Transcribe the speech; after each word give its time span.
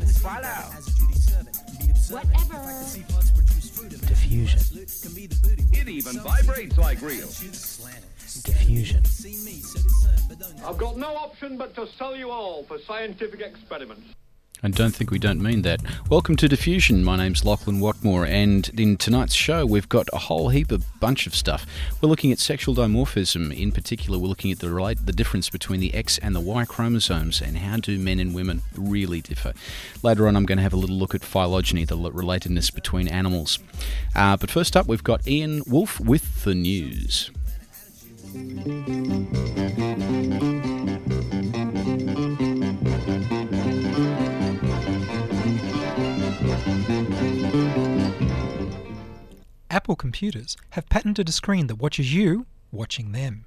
philosophy 0.00 1.90
of 1.90 1.96
swallow. 1.96 2.20
Whatever. 2.22 2.84
Diffusion. 4.06 4.60
It 5.72 5.88
even 5.88 6.18
vibrates 6.20 6.76
like 6.78 7.00
real. 7.00 7.28
Diffusion. 7.28 9.02
I've 10.64 10.78
got 10.78 10.96
no 10.96 11.14
option 11.16 11.56
but 11.56 11.74
to 11.76 11.86
sell 11.98 12.16
you 12.16 12.30
all 12.30 12.64
for 12.64 12.78
scientific 12.86 13.40
experiments. 13.40 14.14
And 14.64 14.74
don't 14.74 14.94
think 14.94 15.10
we 15.10 15.18
don't 15.18 15.42
mean 15.42 15.60
that. 15.62 15.82
Welcome 16.08 16.36
to 16.36 16.48
Diffusion. 16.48 17.04
My 17.04 17.16
name's 17.16 17.44
Lachlan 17.44 17.80
Watmore, 17.80 18.26
and 18.26 18.66
in 18.80 18.96
tonight's 18.96 19.34
show, 19.34 19.66
we've 19.66 19.90
got 19.90 20.08
a 20.10 20.16
whole 20.16 20.48
heap 20.48 20.72
of 20.72 20.86
bunch 21.00 21.26
of 21.26 21.34
stuff. 21.34 21.66
We're 22.00 22.08
looking 22.08 22.32
at 22.32 22.38
sexual 22.38 22.74
dimorphism. 22.74 23.54
In 23.54 23.72
particular, 23.72 24.18
we're 24.18 24.26
looking 24.28 24.50
at 24.50 24.60
the 24.60 24.70
relate 24.70 25.04
the 25.04 25.12
difference 25.12 25.50
between 25.50 25.80
the 25.80 25.92
X 25.92 26.16
and 26.16 26.34
the 26.34 26.40
Y 26.40 26.64
chromosomes 26.64 27.42
and 27.42 27.58
how 27.58 27.76
do 27.76 27.98
men 27.98 28.18
and 28.18 28.34
women 28.34 28.62
really 28.74 29.20
differ. 29.20 29.52
Later 30.02 30.26
on, 30.26 30.34
I'm 30.34 30.46
going 30.46 30.56
to 30.56 30.62
have 30.62 30.72
a 30.72 30.78
little 30.78 30.96
look 30.96 31.14
at 31.14 31.22
phylogeny, 31.22 31.84
the 31.84 31.98
relatedness 31.98 32.74
between 32.74 33.06
animals. 33.06 33.58
Uh, 34.16 34.38
but 34.38 34.50
first 34.50 34.78
up, 34.78 34.86
we've 34.86 35.04
got 35.04 35.28
Ian 35.28 35.62
Wolfe 35.66 36.00
with 36.00 36.44
the 36.44 36.54
news. 36.54 37.30
Apple 49.84 49.96
computers 49.96 50.56
have 50.70 50.88
patented 50.88 51.28
a 51.28 51.32
screen 51.32 51.66
that 51.66 51.74
watches 51.74 52.14
you 52.14 52.46
watching 52.72 53.12
them. 53.12 53.44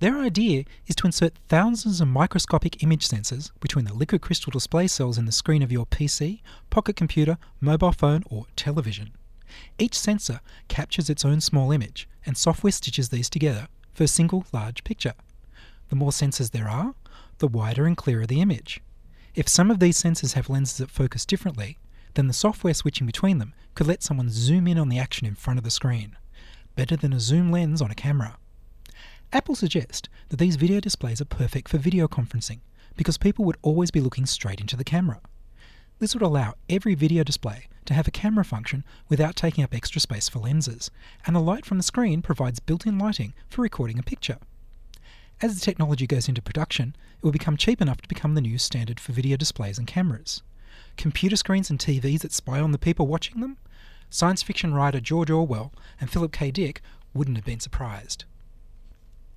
Their 0.00 0.18
idea 0.18 0.64
is 0.88 0.96
to 0.96 1.06
insert 1.06 1.38
thousands 1.46 2.00
of 2.00 2.08
microscopic 2.08 2.82
image 2.82 3.06
sensors 3.06 3.52
between 3.60 3.84
the 3.84 3.94
liquid 3.94 4.20
crystal 4.20 4.50
display 4.50 4.88
cells 4.88 5.16
in 5.16 5.26
the 5.26 5.30
screen 5.30 5.62
of 5.62 5.70
your 5.70 5.86
PC, 5.86 6.40
pocket 6.70 6.96
computer, 6.96 7.38
mobile 7.60 7.92
phone, 7.92 8.24
or 8.28 8.46
television. 8.56 9.12
Each 9.78 9.96
sensor 9.96 10.40
captures 10.66 11.08
its 11.08 11.24
own 11.24 11.40
small 11.40 11.70
image, 11.70 12.08
and 12.26 12.36
software 12.36 12.72
stitches 12.72 13.10
these 13.10 13.30
together 13.30 13.68
for 13.94 14.02
a 14.02 14.08
single 14.08 14.46
large 14.52 14.82
picture. 14.82 15.14
The 15.88 15.94
more 15.94 16.10
sensors 16.10 16.50
there 16.50 16.68
are, 16.68 16.96
the 17.38 17.46
wider 17.46 17.86
and 17.86 17.96
clearer 17.96 18.26
the 18.26 18.40
image. 18.40 18.80
If 19.36 19.48
some 19.48 19.70
of 19.70 19.78
these 19.78 20.02
sensors 20.02 20.32
have 20.32 20.50
lenses 20.50 20.78
that 20.78 20.90
focus 20.90 21.24
differently, 21.24 21.78
then 22.14 22.26
the 22.26 22.32
software 22.32 22.74
switching 22.74 23.06
between 23.06 23.38
them 23.38 23.54
could 23.74 23.86
let 23.86 24.02
someone 24.02 24.30
zoom 24.30 24.66
in 24.66 24.78
on 24.78 24.88
the 24.88 24.98
action 24.98 25.26
in 25.26 25.34
front 25.34 25.58
of 25.58 25.64
the 25.64 25.70
screen. 25.70 26.16
Better 26.76 26.96
than 26.96 27.12
a 27.12 27.20
zoom 27.20 27.50
lens 27.50 27.80
on 27.82 27.90
a 27.90 27.94
camera. 27.94 28.36
Apple 29.32 29.54
suggests 29.54 30.08
that 30.28 30.38
these 30.38 30.56
video 30.56 30.80
displays 30.80 31.20
are 31.20 31.26
perfect 31.26 31.68
for 31.68 31.78
video 31.78 32.08
conferencing 32.08 32.60
because 32.96 33.16
people 33.16 33.44
would 33.44 33.56
always 33.62 33.90
be 33.90 34.00
looking 34.00 34.26
straight 34.26 34.60
into 34.60 34.76
the 34.76 34.84
camera. 34.84 35.20
This 36.00 36.14
would 36.14 36.22
allow 36.22 36.54
every 36.68 36.94
video 36.94 37.22
display 37.22 37.68
to 37.84 37.94
have 37.94 38.08
a 38.08 38.12
camera 38.12 38.44
function 38.44 38.84
without 39.08 39.36
taking 39.36 39.62
up 39.62 39.74
extra 39.74 40.00
space 40.00 40.28
for 40.28 40.38
lenses, 40.38 40.90
and 41.26 41.36
the 41.36 41.40
light 41.40 41.64
from 41.64 41.76
the 41.76 41.84
screen 41.84 42.22
provides 42.22 42.58
built 42.58 42.86
in 42.86 42.98
lighting 42.98 43.34
for 43.48 43.62
recording 43.62 43.98
a 43.98 44.02
picture. 44.02 44.38
As 45.42 45.54
the 45.54 45.64
technology 45.64 46.06
goes 46.06 46.28
into 46.28 46.42
production, 46.42 46.96
it 47.18 47.24
will 47.24 47.32
become 47.32 47.56
cheap 47.56 47.80
enough 47.80 48.00
to 48.02 48.08
become 48.08 48.34
the 48.34 48.40
new 48.40 48.58
standard 48.58 48.98
for 48.98 49.12
video 49.12 49.36
displays 49.36 49.78
and 49.78 49.86
cameras 49.86 50.42
computer 51.00 51.36
screens 51.36 51.70
and 51.70 51.78
TVs 51.78 52.20
that 52.20 52.32
spy 52.32 52.60
on 52.60 52.72
the 52.72 52.78
people 52.78 53.06
watching 53.06 53.40
them? 53.40 53.56
Science 54.10 54.42
fiction 54.42 54.74
writer 54.74 55.00
George 55.00 55.30
Orwell 55.30 55.72
and 56.00 56.10
Philip 56.10 56.30
K. 56.30 56.50
Dick 56.50 56.82
wouldn't 57.14 57.38
have 57.38 57.44
been 57.44 57.60
surprised. 57.60 58.24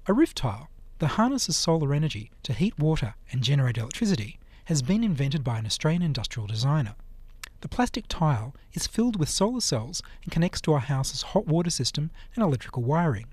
A 0.08 0.14
roof 0.14 0.36
tile 0.36 0.70
that 1.00 1.10
harnesses 1.10 1.56
solar 1.56 1.94
energy 1.94 2.32
to 2.44 2.54
heat 2.54 2.78
water 2.78 3.16
and 3.32 3.44
generate 3.44 3.78
electricity 3.78 4.40
has 4.66 4.82
been 4.82 5.04
invented 5.04 5.44
by 5.44 5.58
an 5.58 5.66
Australian 5.66 6.02
industrial 6.02 6.48
designer. 6.48 6.96
The 7.62 7.70
plastic 7.70 8.10
tile 8.10 8.54
is 8.74 8.88
filled 8.88 9.18
with 9.18 9.30
solar 9.30 9.62
cells 9.62 10.02
and 10.24 10.34
connects 10.34 10.60
to 10.62 10.74
our 10.74 10.80
house's 10.80 11.22
hot 11.22 11.48
water 11.48 11.70
system 11.70 12.12
and 12.36 12.44
electrical 12.44 12.84
wiring. 12.84 13.28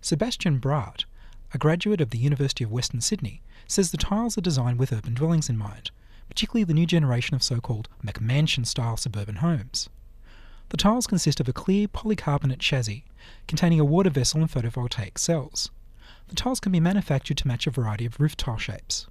Sebastian 0.00 0.60
Braat, 0.60 1.04
a 1.52 1.58
graduate 1.58 2.00
of 2.00 2.10
the 2.10 2.18
University 2.18 2.62
of 2.62 2.70
Western 2.70 3.00
Sydney, 3.00 3.42
says 3.66 3.90
the 3.90 3.96
tiles 3.96 4.38
are 4.38 4.42
designed 4.42 4.78
with 4.78 4.92
urban 4.92 5.14
dwellings 5.14 5.48
in 5.48 5.58
mind, 5.58 5.90
particularly 6.28 6.64
the 6.64 6.74
new 6.74 6.86
generation 6.86 7.34
of 7.34 7.42
so 7.42 7.60
called 7.60 7.88
McMansion 8.04 8.66
style 8.66 8.96
suburban 8.96 9.36
homes. 9.36 9.88
The 10.70 10.76
tiles 10.76 11.06
consist 11.06 11.38
of 11.40 11.48
a 11.48 11.52
clear 11.52 11.86
polycarbonate 11.86 12.58
chassis 12.58 13.04
containing 13.46 13.78
a 13.78 13.84
water 13.84 14.10
vessel 14.10 14.40
and 14.40 14.50
photovoltaic 14.50 15.18
cells. 15.18 15.70
The 16.28 16.34
tiles 16.34 16.60
can 16.60 16.72
be 16.72 16.80
manufactured 16.80 17.36
to 17.38 17.48
match 17.48 17.66
a 17.66 17.70
variety 17.70 18.04
of 18.04 18.18
roof 18.18 18.36
tile 18.36 18.58
shapes. 18.58 19.06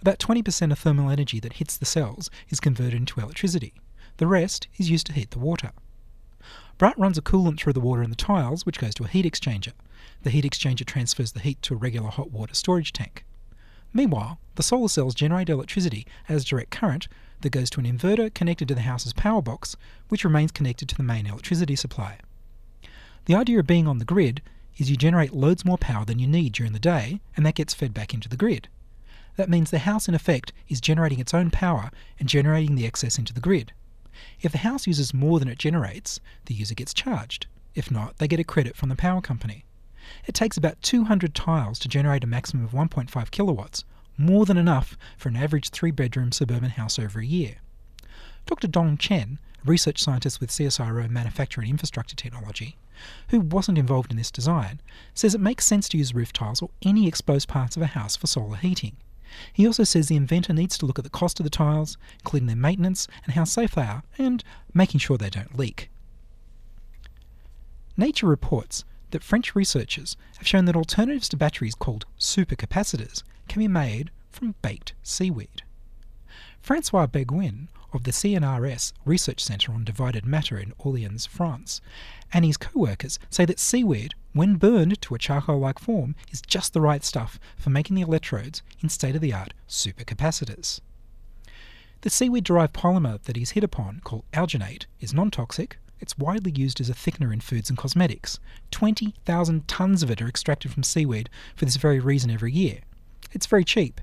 About 0.00 0.18
20% 0.18 0.70
of 0.70 0.78
thermal 0.78 1.10
energy 1.10 1.40
that 1.40 1.54
hits 1.54 1.76
the 1.76 1.84
cells 1.84 2.30
is 2.48 2.60
converted 2.60 2.94
into 2.94 3.20
electricity. 3.20 3.74
The 4.18 4.26
rest 4.26 4.68
is 4.76 4.90
used 4.90 5.06
to 5.06 5.12
heat 5.12 5.30
the 5.32 5.38
water. 5.38 5.72
Braat 6.78 6.96
runs 6.96 7.18
a 7.18 7.22
coolant 7.22 7.58
through 7.58 7.72
the 7.72 7.80
water 7.80 8.02
in 8.02 8.10
the 8.10 8.16
tiles, 8.16 8.64
which 8.64 8.78
goes 8.78 8.94
to 8.94 9.04
a 9.04 9.08
heat 9.08 9.24
exchanger. 9.24 9.72
The 10.22 10.30
heat 10.30 10.44
exchanger 10.44 10.84
transfers 10.84 11.32
the 11.32 11.40
heat 11.40 11.60
to 11.62 11.74
a 11.74 11.76
regular 11.76 12.08
hot 12.08 12.30
water 12.30 12.54
storage 12.54 12.92
tank. 12.92 13.24
Meanwhile, 13.92 14.38
the 14.54 14.62
solar 14.62 14.88
cells 14.88 15.14
generate 15.14 15.48
electricity 15.48 16.06
as 16.28 16.44
direct 16.44 16.70
current 16.70 17.08
that 17.40 17.50
goes 17.50 17.70
to 17.70 17.80
an 17.80 17.86
inverter 17.86 18.32
connected 18.32 18.68
to 18.68 18.74
the 18.74 18.82
house's 18.82 19.12
power 19.12 19.40
box, 19.40 19.76
which 20.08 20.24
remains 20.24 20.52
connected 20.52 20.88
to 20.88 20.96
the 20.96 21.02
main 21.02 21.26
electricity 21.26 21.76
supply. 21.76 22.18
The 23.26 23.34
idea 23.34 23.58
of 23.60 23.66
being 23.66 23.86
on 23.86 23.98
the 23.98 24.04
grid 24.04 24.42
is 24.76 24.90
you 24.90 24.96
generate 24.96 25.32
loads 25.32 25.64
more 25.64 25.78
power 25.78 26.04
than 26.04 26.18
you 26.18 26.26
need 26.26 26.52
during 26.52 26.72
the 26.72 26.78
day, 26.78 27.20
and 27.36 27.44
that 27.44 27.54
gets 27.54 27.74
fed 27.74 27.92
back 27.92 28.14
into 28.14 28.28
the 28.28 28.36
grid. 28.36 28.68
That 29.36 29.50
means 29.50 29.70
the 29.70 29.80
house, 29.80 30.08
in 30.08 30.14
effect, 30.14 30.52
is 30.68 30.80
generating 30.80 31.20
its 31.20 31.34
own 31.34 31.50
power 31.50 31.90
and 32.18 32.28
generating 32.28 32.74
the 32.74 32.86
excess 32.86 33.18
into 33.18 33.32
the 33.32 33.40
grid. 33.40 33.72
If 34.40 34.52
the 34.52 34.58
house 34.58 34.86
uses 34.86 35.14
more 35.14 35.38
than 35.38 35.48
it 35.48 35.58
generates, 35.58 36.20
the 36.46 36.54
user 36.54 36.74
gets 36.74 36.92
charged. 36.92 37.46
If 37.74 37.90
not, 37.90 38.18
they 38.18 38.26
get 38.26 38.40
a 38.40 38.44
credit 38.44 38.76
from 38.76 38.88
the 38.88 38.96
power 38.96 39.20
company. 39.20 39.64
It 40.26 40.34
takes 40.34 40.56
about 40.56 40.80
200 40.82 41.34
tiles 41.34 41.78
to 41.80 41.88
generate 41.88 42.24
a 42.24 42.26
maximum 42.26 42.64
of 42.64 42.72
1.5 42.72 43.30
kilowatts, 43.30 43.84
more 44.16 44.46
than 44.46 44.56
enough 44.56 44.96
for 45.16 45.28
an 45.28 45.36
average 45.36 45.70
three 45.70 45.90
bedroom 45.90 46.32
suburban 46.32 46.70
house 46.70 46.98
over 46.98 47.20
a 47.20 47.26
year. 47.26 47.56
Dr. 48.46 48.68
Dong 48.68 48.96
Chen, 48.96 49.38
a 49.62 49.68
research 49.68 50.02
scientist 50.02 50.40
with 50.40 50.50
CSIRO 50.50 51.08
Manufacturing 51.08 51.70
Infrastructure 51.70 52.16
Technology, 52.16 52.76
who 53.28 53.40
wasn't 53.40 53.78
involved 53.78 54.10
in 54.10 54.16
this 54.16 54.30
design, 54.30 54.80
says 55.14 55.34
it 55.34 55.40
makes 55.40 55.66
sense 55.66 55.88
to 55.88 55.98
use 55.98 56.14
roof 56.14 56.32
tiles 56.32 56.62
or 56.62 56.70
any 56.82 57.06
exposed 57.06 57.48
parts 57.48 57.76
of 57.76 57.82
a 57.82 57.86
house 57.86 58.16
for 58.16 58.26
solar 58.26 58.56
heating. 58.56 58.96
He 59.52 59.66
also 59.66 59.84
says 59.84 60.08
the 60.08 60.16
inventor 60.16 60.52
needs 60.52 60.78
to 60.78 60.86
look 60.86 60.98
at 60.98 61.04
the 61.04 61.10
cost 61.10 61.38
of 61.38 61.44
the 61.44 61.50
tiles, 61.50 61.96
including 62.20 62.46
their 62.46 62.56
maintenance 62.56 63.06
and 63.24 63.34
how 63.34 63.44
safe 63.44 63.74
they 63.74 63.82
are, 63.82 64.02
and 64.16 64.42
making 64.72 65.00
sure 65.00 65.18
they 65.18 65.30
don't 65.30 65.58
leak. 65.58 65.90
Nature 67.96 68.26
reports 68.26 68.84
that 69.10 69.22
French 69.22 69.54
researchers 69.54 70.16
have 70.38 70.46
shown 70.46 70.64
that 70.66 70.76
alternatives 70.76 71.28
to 71.30 71.36
batteries 71.36 71.74
called 71.74 72.06
supercapacitors 72.18 73.22
can 73.48 73.60
be 73.60 73.68
made 73.68 74.10
from 74.30 74.54
baked 74.62 74.94
seaweed. 75.02 75.62
Francois 76.60 77.06
Beguin 77.06 77.68
of 77.92 78.04
the 78.04 78.10
CNRS 78.10 78.92
Research 79.04 79.42
Centre 79.42 79.72
on 79.72 79.84
Divided 79.84 80.26
Matter 80.26 80.58
in 80.58 80.74
Orleans, 80.78 81.26
France, 81.26 81.80
and 82.32 82.44
his 82.44 82.56
co 82.56 82.70
workers 82.74 83.18
say 83.30 83.44
that 83.46 83.58
seaweed, 83.58 84.14
when 84.32 84.56
burned 84.56 85.00
to 85.02 85.14
a 85.14 85.18
charcoal 85.18 85.58
like 85.58 85.78
form, 85.78 86.14
is 86.30 86.42
just 86.42 86.74
the 86.74 86.80
right 86.80 87.02
stuff 87.02 87.40
for 87.56 87.70
making 87.70 87.96
the 87.96 88.02
electrodes 88.02 88.62
in 88.82 88.88
state 88.88 89.14
of 89.14 89.22
the 89.22 89.32
art 89.32 89.54
supercapacitors. 89.68 90.80
The 92.02 92.10
seaweed 92.10 92.44
derived 92.44 92.74
polymer 92.74 93.22
that 93.22 93.36
he's 93.36 93.50
hit 93.52 93.64
upon, 93.64 94.00
called 94.04 94.24
alginate, 94.32 94.84
is 95.00 95.14
non 95.14 95.30
toxic, 95.30 95.78
it's 96.00 96.18
widely 96.18 96.52
used 96.52 96.80
as 96.80 96.88
a 96.88 96.94
thickener 96.94 97.32
in 97.32 97.40
foods 97.40 97.68
and 97.68 97.78
cosmetics. 97.78 98.38
20,000 98.70 99.66
tonnes 99.66 100.02
of 100.02 100.10
it 100.10 100.22
are 100.22 100.28
extracted 100.28 100.72
from 100.72 100.82
seaweed 100.82 101.28
for 101.56 101.64
this 101.64 101.76
very 101.76 102.00
reason 102.00 102.30
every 102.30 102.52
year. 102.52 102.80
It's 103.32 103.46
very 103.46 103.64
cheap. 103.64 104.00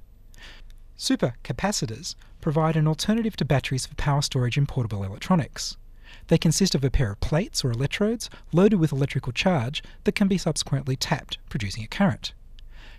Supercapacitors 0.97 2.15
provide 2.41 2.75
an 2.75 2.87
alternative 2.87 3.35
to 3.37 3.45
batteries 3.45 3.85
for 3.85 3.95
power 3.95 4.21
storage 4.21 4.57
in 4.57 4.65
portable 4.65 5.03
electronics. 5.03 5.77
They 6.27 6.37
consist 6.37 6.75
of 6.75 6.83
a 6.83 6.89
pair 6.89 7.11
of 7.11 7.19
plates 7.19 7.63
or 7.63 7.71
electrodes 7.71 8.29
loaded 8.51 8.79
with 8.79 8.91
electrical 8.91 9.33
charge 9.33 9.83
that 10.03 10.15
can 10.15 10.27
be 10.27 10.37
subsequently 10.37 10.95
tapped, 10.95 11.37
producing 11.49 11.83
a 11.83 11.87
current. 11.87 12.33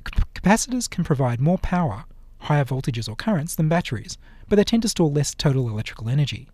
Capacitors 0.04 0.88
can 0.88 1.04
provide 1.04 1.40
more 1.40 1.58
power, 1.58 2.04
higher 2.40 2.64
voltages 2.64 3.08
or 3.08 3.16
currents, 3.16 3.54
than 3.54 3.69
batteries, 3.69 4.19
but 4.49 4.56
they 4.56 4.64
tend 4.64 4.82
to 4.82 4.88
store 4.88 5.10
less 5.10 5.34
total 5.34 5.69
electrical 5.69 6.08
energy. 6.08 6.49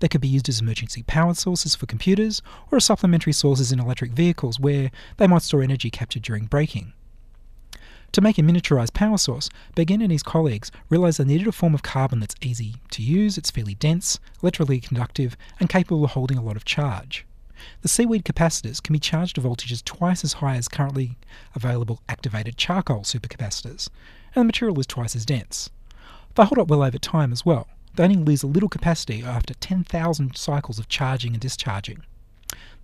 They 0.00 0.08
could 0.08 0.20
be 0.20 0.28
used 0.28 0.48
as 0.48 0.60
emergency 0.60 1.02
power 1.02 1.34
sources 1.34 1.74
for 1.74 1.86
computers 1.86 2.42
or 2.70 2.76
as 2.76 2.84
supplementary 2.84 3.32
sources 3.32 3.72
in 3.72 3.80
electric 3.80 4.12
vehicles 4.12 4.58
where 4.58 4.90
they 5.16 5.26
might 5.26 5.42
store 5.42 5.62
energy 5.62 5.90
captured 5.90 6.22
during 6.22 6.46
braking. 6.46 6.92
To 8.12 8.20
make 8.20 8.38
a 8.38 8.42
miniaturized 8.42 8.92
power 8.92 9.18
source, 9.18 9.48
Beguin 9.76 10.02
and 10.02 10.10
his 10.10 10.24
colleagues 10.24 10.72
realized 10.88 11.18
they 11.18 11.24
needed 11.24 11.46
a 11.46 11.52
form 11.52 11.74
of 11.74 11.84
carbon 11.84 12.18
that's 12.18 12.34
easy 12.42 12.76
to 12.90 13.02
use, 13.02 13.38
it's 13.38 13.52
fairly 13.52 13.74
dense, 13.74 14.18
electrically 14.42 14.80
conductive, 14.80 15.36
and 15.60 15.68
capable 15.68 16.04
of 16.04 16.10
holding 16.10 16.36
a 16.36 16.42
lot 16.42 16.56
of 16.56 16.64
charge. 16.64 17.24
The 17.82 17.88
seaweed 17.88 18.24
capacitors 18.24 18.82
can 18.82 18.94
be 18.94 18.98
charged 18.98 19.36
to 19.36 19.42
voltages 19.42 19.84
twice 19.84 20.24
as 20.24 20.34
high 20.34 20.56
as 20.56 20.66
currently 20.66 21.18
available 21.54 22.00
activated 22.08 22.56
charcoal 22.56 23.02
supercapacitors, 23.02 23.88
and 24.34 24.42
the 24.42 24.44
material 24.44 24.80
is 24.80 24.86
twice 24.86 25.14
as 25.14 25.24
dense. 25.26 25.70
They 26.34 26.44
hold 26.44 26.58
up 26.58 26.68
well 26.68 26.82
over 26.82 26.98
time 26.98 27.32
as 27.32 27.46
well. 27.46 27.68
They 28.00 28.04
only 28.04 28.16
lose 28.16 28.42
a 28.42 28.46
little 28.46 28.70
capacity 28.70 29.22
after 29.22 29.52
10,000 29.52 30.34
cycles 30.34 30.78
of 30.78 30.88
charging 30.88 31.34
and 31.34 31.40
discharging. 31.40 32.02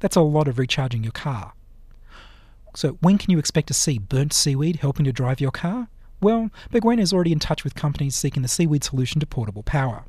That's 0.01 0.15
a 0.15 0.21
lot 0.21 0.47
of 0.47 0.59
recharging 0.59 1.03
your 1.03 1.13
car. 1.13 1.55
So, 2.75 2.99
when 3.01 3.17
can 3.17 3.31
you 3.31 3.39
expect 3.39 3.69
to 3.69 3.73
see 3.73 3.97
burnt 3.97 4.35
seaweed 4.35 4.77
helping 4.77 5.07
to 5.07 5.13
drive 5.13 5.41
your 5.41 5.53
car? 5.53 5.89
Well, 6.21 6.51
Beguin 6.71 7.01
is 7.01 7.15
already 7.15 7.33
in 7.33 7.39
touch 7.39 7.65
with 7.65 7.75
companies 7.75 8.15
seeking 8.15 8.43
the 8.43 8.49
seaweed 8.49 8.85
solution 8.85 9.19
to 9.21 9.27
portable 9.27 9.63
power. 9.63 10.05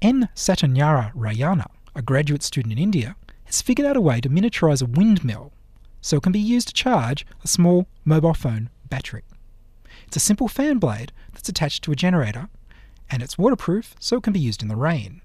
N. 0.00 0.28
Satyanarayana, 0.36 1.66
a 1.96 2.02
graduate 2.02 2.44
student 2.44 2.74
in 2.74 2.78
India, 2.78 3.16
has 3.46 3.60
figured 3.60 3.88
out 3.88 3.96
a 3.96 4.00
way 4.00 4.20
to 4.20 4.30
miniaturize 4.30 4.82
a 4.82 4.86
windmill 4.86 5.52
so 6.00 6.18
it 6.18 6.22
can 6.22 6.30
be 6.30 6.38
used 6.38 6.68
to 6.68 6.74
charge 6.74 7.26
a 7.42 7.48
small 7.48 7.88
mobile 8.04 8.34
phone 8.34 8.70
battery. 8.88 9.24
It's 10.06 10.16
a 10.16 10.20
simple 10.20 10.46
fan 10.46 10.78
blade 10.78 11.12
that's 11.32 11.48
attached 11.48 11.82
to 11.82 11.90
a 11.90 11.96
generator, 11.96 12.48
and 13.10 13.22
it's 13.22 13.38
waterproof 13.38 13.94
so 13.98 14.16
it 14.16 14.22
can 14.22 14.32
be 14.32 14.40
used 14.40 14.62
in 14.62 14.68
the 14.68 14.76
rain. 14.76 15.20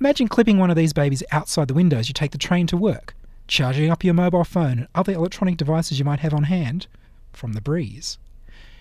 Imagine 0.00 0.28
clipping 0.28 0.58
one 0.58 0.70
of 0.70 0.76
these 0.76 0.92
babies 0.92 1.22
outside 1.32 1.68
the 1.68 1.74
window 1.74 1.98
as 1.98 2.08
you 2.08 2.14
take 2.14 2.30
the 2.30 2.38
train 2.38 2.66
to 2.68 2.76
work, 2.76 3.14
charging 3.48 3.90
up 3.90 4.04
your 4.04 4.14
mobile 4.14 4.44
phone 4.44 4.78
and 4.78 4.88
other 4.94 5.12
electronic 5.12 5.56
devices 5.56 5.98
you 5.98 6.04
might 6.04 6.20
have 6.20 6.34
on 6.34 6.44
hand 6.44 6.86
from 7.32 7.52
the 7.52 7.60
breeze. 7.60 8.18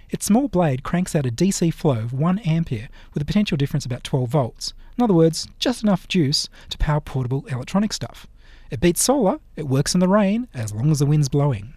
Its 0.10 0.26
small 0.26 0.48
blade 0.48 0.84
cranks 0.84 1.16
out 1.16 1.26
a 1.26 1.32
DC 1.32 1.74
flow 1.74 2.00
of 2.00 2.14
1 2.14 2.40
ampere 2.40 2.88
with 3.14 3.22
a 3.22 3.26
potential 3.26 3.58
difference 3.58 3.86
about 3.86 4.04
12 4.04 4.30
volts. 4.30 4.74
In 4.98 5.04
other 5.04 5.14
words, 5.14 5.48
just 5.60 5.84
enough 5.84 6.08
juice 6.08 6.48
to 6.70 6.78
power 6.78 7.02
portable 7.02 7.46
electronic 7.48 7.92
stuff. 7.92 8.28
It 8.72 8.80
beats 8.80 9.04
solar, 9.04 9.40
it 9.56 9.68
works 9.68 9.94
in 9.94 10.00
the 10.00 10.08
rain 10.08 10.48
as 10.54 10.74
long 10.74 10.92
as 10.92 11.00
the 11.00 11.06
wind's 11.06 11.30
blowing. 11.30 11.74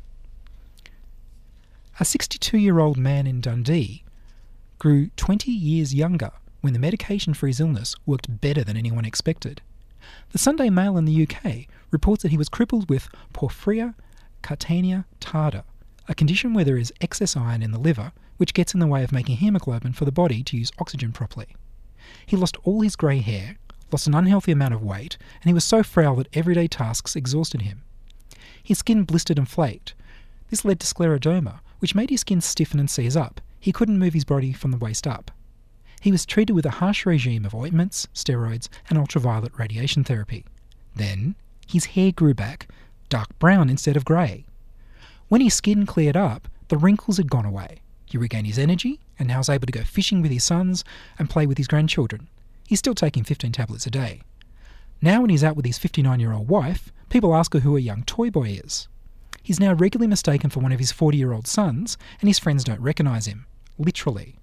A 1.99 2.05
62 2.05 2.57
year 2.59 2.79
old 2.79 2.97
man 2.97 3.27
in 3.27 3.41
Dundee 3.41 4.05
grew 4.81 5.11
20 5.17 5.53
years 5.53 5.95
younger 5.95 6.33
when 6.63 6.73
the 6.73 6.79
medication 6.79 7.35
for 7.35 7.47
his 7.47 7.61
illness 7.61 7.95
worked 8.07 8.41
better 8.41 8.65
than 8.65 8.79
anyone 8.79 9.05
expected. 9.05 9.61
The 10.33 10.39
Sunday 10.39 10.71
Mail 10.71 10.97
in 10.97 11.05
the 11.05 11.23
UK 11.23 11.67
reports 11.91 12.23
that 12.23 12.31
he 12.31 12.39
was 12.39 12.49
crippled 12.49 12.89
with 12.89 13.11
porphyria 13.35 13.95
cutanea 14.43 15.05
tarda, 15.21 15.65
a 16.09 16.15
condition 16.15 16.55
where 16.55 16.65
there 16.65 16.79
is 16.79 16.95
excess 17.03 17.37
iron 17.37 17.63
in 17.63 17.73
the 17.73 17.79
liver 17.79 18.11
which 18.39 18.55
gets 18.55 18.73
in 18.73 18.81
the 18.81 18.87
way 18.87 19.05
of 19.05 19.13
making 19.13 19.37
hemoglobin 19.37 19.93
for 19.93 20.07
the 20.07 20.11
body 20.11 20.43
to 20.43 20.57
use 20.57 20.73
oxygen 20.79 21.13
properly. 21.13 21.49
He 22.25 22.39
lost 22.39 22.57
all 22.65 22.81
his 22.81 22.97
grey 22.97 23.19
hair, 23.19 23.57
lost 23.93 24.07
an 24.07 24.15
unhealthy 24.15 24.51
amount 24.51 24.73
of 24.73 24.83
weight, 24.83 25.19
and 25.43 25.51
he 25.51 25.55
was 25.55 25.65
so 25.65 25.83
frail 25.83 26.17
that 26.17 26.29
everyday 26.33 26.69
tasks 26.69 27.15
exhausted 27.15 27.61
him. 27.61 27.83
His 28.63 28.79
skin 28.79 29.05
blistered 29.05 29.37
and 29.37 29.47
flaked. 29.47 29.93
This 30.49 30.65
led 30.65 30.81
to 30.81 30.87
scleroderma, 30.87 31.61
which 31.81 31.95
made 31.95 32.09
his 32.09 32.23
skin 32.23 32.41
stiffen 32.41 32.81
and 32.81 32.89
seize 32.89 33.15
up. 33.15 33.43
He 33.61 33.73
couldn't 33.73 33.99
move 33.99 34.15
his 34.15 34.25
body 34.25 34.53
from 34.53 34.71
the 34.71 34.79
waist 34.79 35.07
up. 35.07 35.31
He 36.01 36.11
was 36.11 36.25
treated 36.25 36.55
with 36.55 36.65
a 36.65 36.71
harsh 36.71 37.05
regime 37.05 37.45
of 37.45 37.55
ointments, 37.55 38.09
steroids, 38.15 38.69
and 38.89 38.99
ultraviolet 38.99 39.53
radiation 39.59 40.03
therapy. 40.03 40.47
Then, 40.97 41.37
his 41.67 41.85
hair 41.87 42.11
grew 42.11 42.33
back, 42.33 42.69
dark 43.11 43.39
brown 43.39 43.69
instead 43.69 43.97
of 43.97 44.05
grey. 44.07 44.47
When 45.29 45.43
his 45.43 45.55
skin 45.55 45.85
cleared 45.85 46.17
up, 46.17 46.49
the 46.69 46.79
wrinkles 46.79 47.19
had 47.19 47.31
gone 47.31 47.45
away. 47.45 47.83
He 48.07 48.19
regained 48.19 48.47
his 48.47 48.59
energy 48.59 48.99
and 49.19 49.29
now 49.29 49.41
is 49.41 49.51
able 49.51 49.67
to 49.67 49.73
go 49.73 49.85
fishing 49.85 50.23
with 50.23 50.33
his 50.33 50.43
sons 50.43 50.83
and 51.19 51.31
play 51.31 51.47
with 51.47 51.59
his 51.59 51.69
grandchildren. 51.69 52.29
He's 52.67 52.79
still 52.79 52.95
taking 52.95 53.25
15 53.25 53.53
tablets 53.53 53.87
a 53.87 53.91
day. 53.91 54.23
Now, 55.03 55.21
when 55.21 55.31
he's 55.31 55.45
out 55.45 55.57
with 55.57 55.67
his 55.67 55.79
59 55.79 56.19
year 56.19 56.33
old 56.33 56.49
wife, 56.49 56.93
people 57.09 57.35
ask 57.35 57.53
her 57.53 57.61
who 57.61 57.77
a 57.77 57.81
young 57.81 58.05
toy 58.05 58.31
boy 58.31 58.61
is. 58.65 58.89
He's 59.43 59.61
now 59.61 59.73
regularly 59.73 60.09
mistaken 60.09 60.51
for 60.51 60.61
one 60.61 60.73
of 60.73 60.79
his 60.79 60.93
40 60.93 61.17
year 61.17 61.33
old 61.33 61.47
sons, 61.47 61.97
and 62.21 62.29
his 62.29 62.39
friends 62.39 62.65
don't 62.65 62.81
recognise 62.81 63.27
him. 63.27 63.47
Literally. 63.79 64.37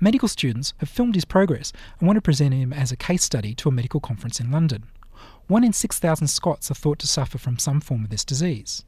Medical 0.00 0.28
students 0.28 0.74
have 0.78 0.88
filmed 0.88 1.14
his 1.14 1.24
progress 1.24 1.72
and 1.98 2.06
want 2.06 2.16
to 2.16 2.22
present 2.22 2.52
him 2.52 2.72
as 2.72 2.92
a 2.92 2.96
case 2.96 3.24
study 3.24 3.54
to 3.54 3.68
a 3.68 3.72
medical 3.72 4.00
conference 4.00 4.40
in 4.40 4.50
London. 4.50 4.84
One 5.46 5.64
in 5.64 5.72
6,000 5.72 6.26
Scots 6.26 6.70
are 6.70 6.74
thought 6.74 6.98
to 6.98 7.06
suffer 7.06 7.38
from 7.38 7.58
some 7.58 7.80
form 7.80 8.04
of 8.04 8.10
this 8.10 8.24
disease. 8.24 8.84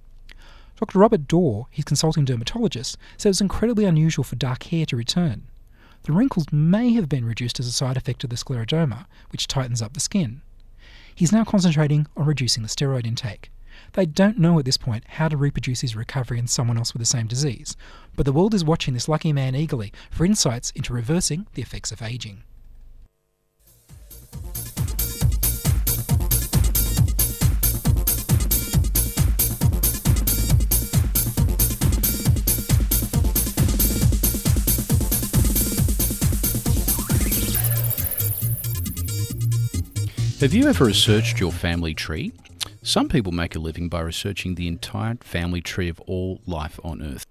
Dr. 0.77 0.99
Robert 0.99 1.27
Dorr, 1.27 1.67
his 1.71 1.85
consulting 1.85 2.25
dermatologist, 2.25 2.99
said 3.17 3.31
it's 3.31 3.41
incredibly 3.41 3.85
unusual 3.85 4.23
for 4.23 4.37
dark 4.37 4.65
hair 4.65 4.85
to 4.87 4.97
return. 4.97 5.49
The 6.03 6.13
wrinkles 6.13 6.47
may 6.53 6.93
have 6.93 7.09
been 7.09 7.25
reduced 7.25 7.59
as 7.59 7.67
a 7.67 7.73
side 7.73 7.97
effect 7.97 8.23
of 8.23 8.31
the 8.31 8.37
scleroderma, 8.37 9.07
which 9.31 9.49
tightens 9.49 9.83
up 9.83 9.95
the 9.95 10.01
skin. 10.01 10.43
He's 11.15 11.33
now 11.33 11.45
concentrating 11.45 12.07
on 12.17 12.27
reducing 12.27 12.63
the 12.63 12.69
steroid 12.69 13.07
intake. 13.07 13.51
They 13.93 14.07
don't 14.07 14.39
know 14.39 14.59
at 14.59 14.65
this 14.65 14.77
point 14.77 15.05
how 15.07 15.29
to 15.29 15.37
reproduce 15.37 15.81
his 15.81 15.97
recovery 15.97 16.39
in 16.39 16.47
someone 16.47 16.79
else 16.79 16.93
with 16.93 17.01
the 17.01 17.07
same 17.07 17.27
disease, 17.27 17.77
but 18.17 18.27
the 18.27 18.33
world 18.33 18.55
is 18.55 18.65
watching 18.65 18.95
this 18.95 19.09
lucky 19.09 19.33
man 19.33 19.55
eagerly 19.55 19.93
for 20.11 20.25
insights 20.25 20.71
into 20.73 20.93
reversing 20.93 21.47
the 21.55 21.63
effects 21.63 21.93
of 21.93 22.03
aging. 22.03 22.43
Have 40.41 40.55
you 40.55 40.69
ever 40.69 40.85
researched 40.85 41.41
your 41.41 41.51
family 41.51 41.95
tree? 41.95 42.31
Some 42.89 43.11
people 43.11 43.33
make 43.33 43.55
a 43.55 43.59
living 43.59 43.91
by 43.91 44.01
researching 44.01 44.55
the 44.55 44.67
entire 44.67 45.17
family 45.21 45.61
tree 45.61 45.91
of 45.91 46.01
all 46.07 46.41
life 46.47 46.81
on 46.83 47.03
Earth. 47.03 47.27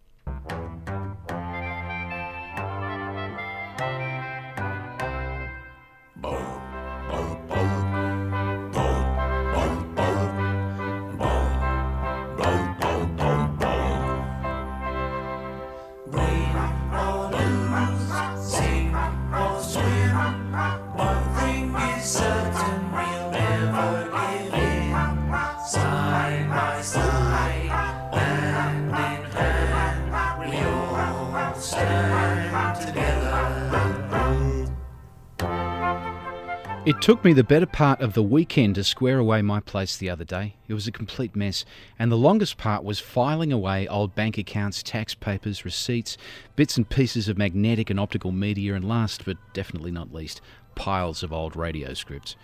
It 36.97 37.03
took 37.03 37.23
me 37.23 37.31
the 37.31 37.43
better 37.43 37.67
part 37.67 38.01
of 38.01 38.15
the 38.15 38.23
weekend 38.23 38.73
to 38.75 38.83
square 38.83 39.19
away 39.19 39.43
my 39.43 39.59
place 39.59 39.95
the 39.95 40.09
other 40.09 40.25
day. 40.25 40.55
It 40.67 40.73
was 40.73 40.87
a 40.87 40.91
complete 40.91 41.35
mess, 41.35 41.63
and 41.99 42.11
the 42.11 42.17
longest 42.17 42.57
part 42.57 42.83
was 42.83 42.99
filing 42.99 43.53
away 43.53 43.87
old 43.87 44.15
bank 44.15 44.39
accounts, 44.39 44.81
tax 44.81 45.13
papers, 45.13 45.63
receipts, 45.63 46.17
bits 46.55 46.75
and 46.75 46.89
pieces 46.89 47.29
of 47.29 47.37
magnetic 47.37 47.91
and 47.91 47.99
optical 47.99 48.31
media, 48.31 48.73
and 48.73 48.83
last 48.83 49.25
but 49.25 49.37
definitely 49.53 49.91
not 49.91 50.11
least, 50.11 50.41
piles 50.73 51.21
of 51.21 51.31
old 51.31 51.55
radio 51.55 51.93
scripts. 51.93 52.35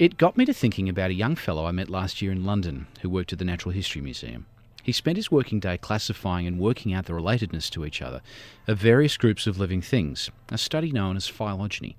It 0.00 0.18
got 0.18 0.36
me 0.36 0.44
to 0.46 0.52
thinking 0.52 0.88
about 0.88 1.10
a 1.10 1.14
young 1.14 1.36
fellow 1.36 1.64
I 1.64 1.70
met 1.70 1.88
last 1.88 2.20
year 2.20 2.32
in 2.32 2.44
London 2.44 2.88
who 3.02 3.08
worked 3.08 3.32
at 3.32 3.38
the 3.38 3.46
Natural 3.46 3.72
History 3.72 4.02
Museum. 4.02 4.46
He 4.82 4.90
spent 4.90 5.16
his 5.16 5.30
working 5.30 5.60
day 5.60 5.78
classifying 5.78 6.48
and 6.48 6.58
working 6.58 6.92
out 6.92 7.06
the 7.06 7.12
relatedness 7.12 7.70
to 7.70 7.86
each 7.86 8.02
other 8.02 8.20
of 8.66 8.78
various 8.78 9.16
groups 9.16 9.46
of 9.46 9.60
living 9.60 9.80
things, 9.80 10.28
a 10.50 10.58
study 10.58 10.90
known 10.90 11.16
as 11.16 11.28
phylogeny. 11.28 11.96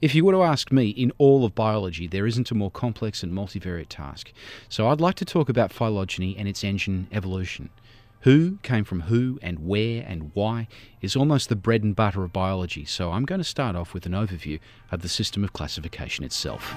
If 0.00 0.14
you 0.14 0.24
were 0.24 0.32
to 0.32 0.44
ask 0.44 0.70
me, 0.70 0.90
in 0.90 1.10
all 1.18 1.44
of 1.44 1.56
biology, 1.56 2.06
there 2.06 2.26
isn't 2.26 2.52
a 2.52 2.54
more 2.54 2.70
complex 2.70 3.24
and 3.24 3.32
multivariate 3.32 3.88
task. 3.88 4.32
So 4.68 4.88
I'd 4.88 5.00
like 5.00 5.16
to 5.16 5.24
talk 5.24 5.48
about 5.48 5.72
phylogeny 5.72 6.36
and 6.38 6.46
its 6.46 6.62
engine 6.62 7.08
evolution. 7.10 7.70
Who 8.20 8.58
came 8.62 8.84
from 8.84 9.02
who 9.02 9.40
and 9.42 9.66
where 9.66 10.04
and 10.06 10.30
why 10.34 10.68
is 11.00 11.16
almost 11.16 11.48
the 11.48 11.56
bread 11.56 11.82
and 11.82 11.96
butter 11.96 12.22
of 12.22 12.32
biology, 12.32 12.84
so 12.84 13.10
I'm 13.10 13.24
going 13.24 13.40
to 13.40 13.44
start 13.44 13.74
off 13.74 13.92
with 13.92 14.06
an 14.06 14.12
overview 14.12 14.60
of 14.92 15.02
the 15.02 15.08
system 15.08 15.42
of 15.42 15.52
classification 15.52 16.24
itself. 16.24 16.74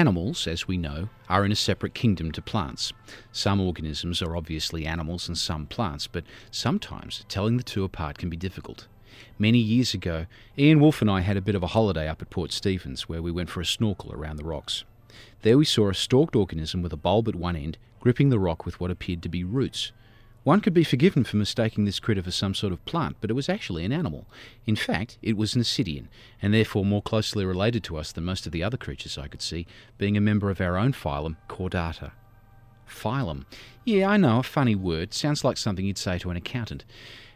Animals, 0.00 0.46
as 0.46 0.66
we 0.66 0.78
know, 0.78 1.10
are 1.28 1.44
in 1.44 1.52
a 1.52 1.54
separate 1.54 1.92
kingdom 1.92 2.32
to 2.32 2.40
plants. 2.40 2.94
Some 3.32 3.60
organisms 3.60 4.22
are 4.22 4.34
obviously 4.34 4.86
animals 4.86 5.28
and 5.28 5.36
some 5.36 5.66
plants, 5.66 6.06
but 6.06 6.24
sometimes 6.50 7.26
telling 7.28 7.58
the 7.58 7.62
two 7.62 7.84
apart 7.84 8.16
can 8.16 8.30
be 8.30 8.36
difficult. 8.38 8.86
Many 9.38 9.58
years 9.58 9.92
ago, 9.92 10.24
Ian 10.56 10.80
Wolfe 10.80 11.02
and 11.02 11.10
I 11.10 11.20
had 11.20 11.36
a 11.36 11.42
bit 11.42 11.54
of 11.54 11.62
a 11.62 11.74
holiday 11.76 12.08
up 12.08 12.22
at 12.22 12.30
Port 12.30 12.50
Stephens 12.50 13.10
where 13.10 13.20
we 13.20 13.30
went 13.30 13.50
for 13.50 13.60
a 13.60 13.66
snorkel 13.66 14.10
around 14.14 14.36
the 14.36 14.44
rocks. 14.44 14.84
There 15.42 15.58
we 15.58 15.66
saw 15.66 15.90
a 15.90 15.94
stalked 15.94 16.34
organism 16.34 16.80
with 16.80 16.94
a 16.94 16.96
bulb 16.96 17.28
at 17.28 17.36
one 17.36 17.54
end 17.54 17.76
gripping 18.00 18.30
the 18.30 18.38
rock 18.38 18.64
with 18.64 18.80
what 18.80 18.90
appeared 18.90 19.22
to 19.24 19.28
be 19.28 19.44
roots. 19.44 19.92
One 20.50 20.60
could 20.60 20.74
be 20.74 20.82
forgiven 20.82 21.22
for 21.22 21.36
mistaking 21.36 21.84
this 21.84 22.00
critter 22.00 22.24
for 22.24 22.32
some 22.32 22.54
sort 22.54 22.72
of 22.72 22.84
plant, 22.84 23.18
but 23.20 23.30
it 23.30 23.34
was 23.34 23.48
actually 23.48 23.84
an 23.84 23.92
animal. 23.92 24.26
In 24.66 24.74
fact, 24.74 25.16
it 25.22 25.36
was 25.36 25.54
an 25.54 25.62
ascidian, 25.62 26.08
and 26.42 26.52
therefore 26.52 26.84
more 26.84 27.02
closely 27.02 27.44
related 27.44 27.84
to 27.84 27.96
us 27.96 28.10
than 28.10 28.24
most 28.24 28.46
of 28.46 28.52
the 28.52 28.60
other 28.60 28.76
creatures 28.76 29.16
I 29.16 29.28
could 29.28 29.42
see, 29.42 29.64
being 29.96 30.16
a 30.16 30.20
member 30.20 30.50
of 30.50 30.60
our 30.60 30.76
own 30.76 30.92
phylum, 30.92 31.36
Chordata. 31.48 32.10
Phylum. 32.88 33.44
Yeah, 33.84 34.08
I 34.08 34.16
know, 34.16 34.40
a 34.40 34.42
funny 34.42 34.74
word. 34.74 35.14
Sounds 35.14 35.44
like 35.44 35.56
something 35.56 35.86
you'd 35.86 35.96
say 35.96 36.18
to 36.18 36.32
an 36.32 36.36
accountant. 36.36 36.84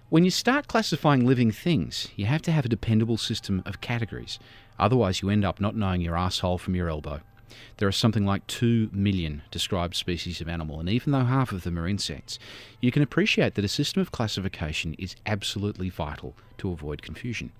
When 0.08 0.24
you 0.24 0.32
start 0.32 0.66
classifying 0.66 1.24
living 1.24 1.52
things, 1.52 2.08
you 2.16 2.26
have 2.26 2.42
to 2.42 2.50
have 2.50 2.64
a 2.64 2.68
dependable 2.68 3.16
system 3.16 3.62
of 3.64 3.80
categories. 3.80 4.40
Otherwise, 4.76 5.22
you 5.22 5.30
end 5.30 5.44
up 5.44 5.60
not 5.60 5.76
knowing 5.76 6.00
your 6.00 6.18
asshole 6.18 6.58
from 6.58 6.74
your 6.74 6.88
elbow. 6.88 7.20
There 7.76 7.88
are 7.88 7.92
something 7.92 8.24
like 8.24 8.46
2 8.46 8.90
million 8.92 9.42
described 9.50 9.94
species 9.94 10.40
of 10.40 10.48
animal, 10.48 10.80
and 10.80 10.88
even 10.88 11.12
though 11.12 11.24
half 11.24 11.52
of 11.52 11.62
them 11.62 11.78
are 11.78 11.88
insects, 11.88 12.38
you 12.80 12.90
can 12.90 13.02
appreciate 13.02 13.54
that 13.54 13.64
a 13.64 13.68
system 13.68 14.00
of 14.00 14.12
classification 14.12 14.94
is 14.98 15.16
absolutely 15.26 15.88
vital 15.88 16.34
to 16.58 16.70
avoid 16.70 17.02
confusion. 17.02 17.52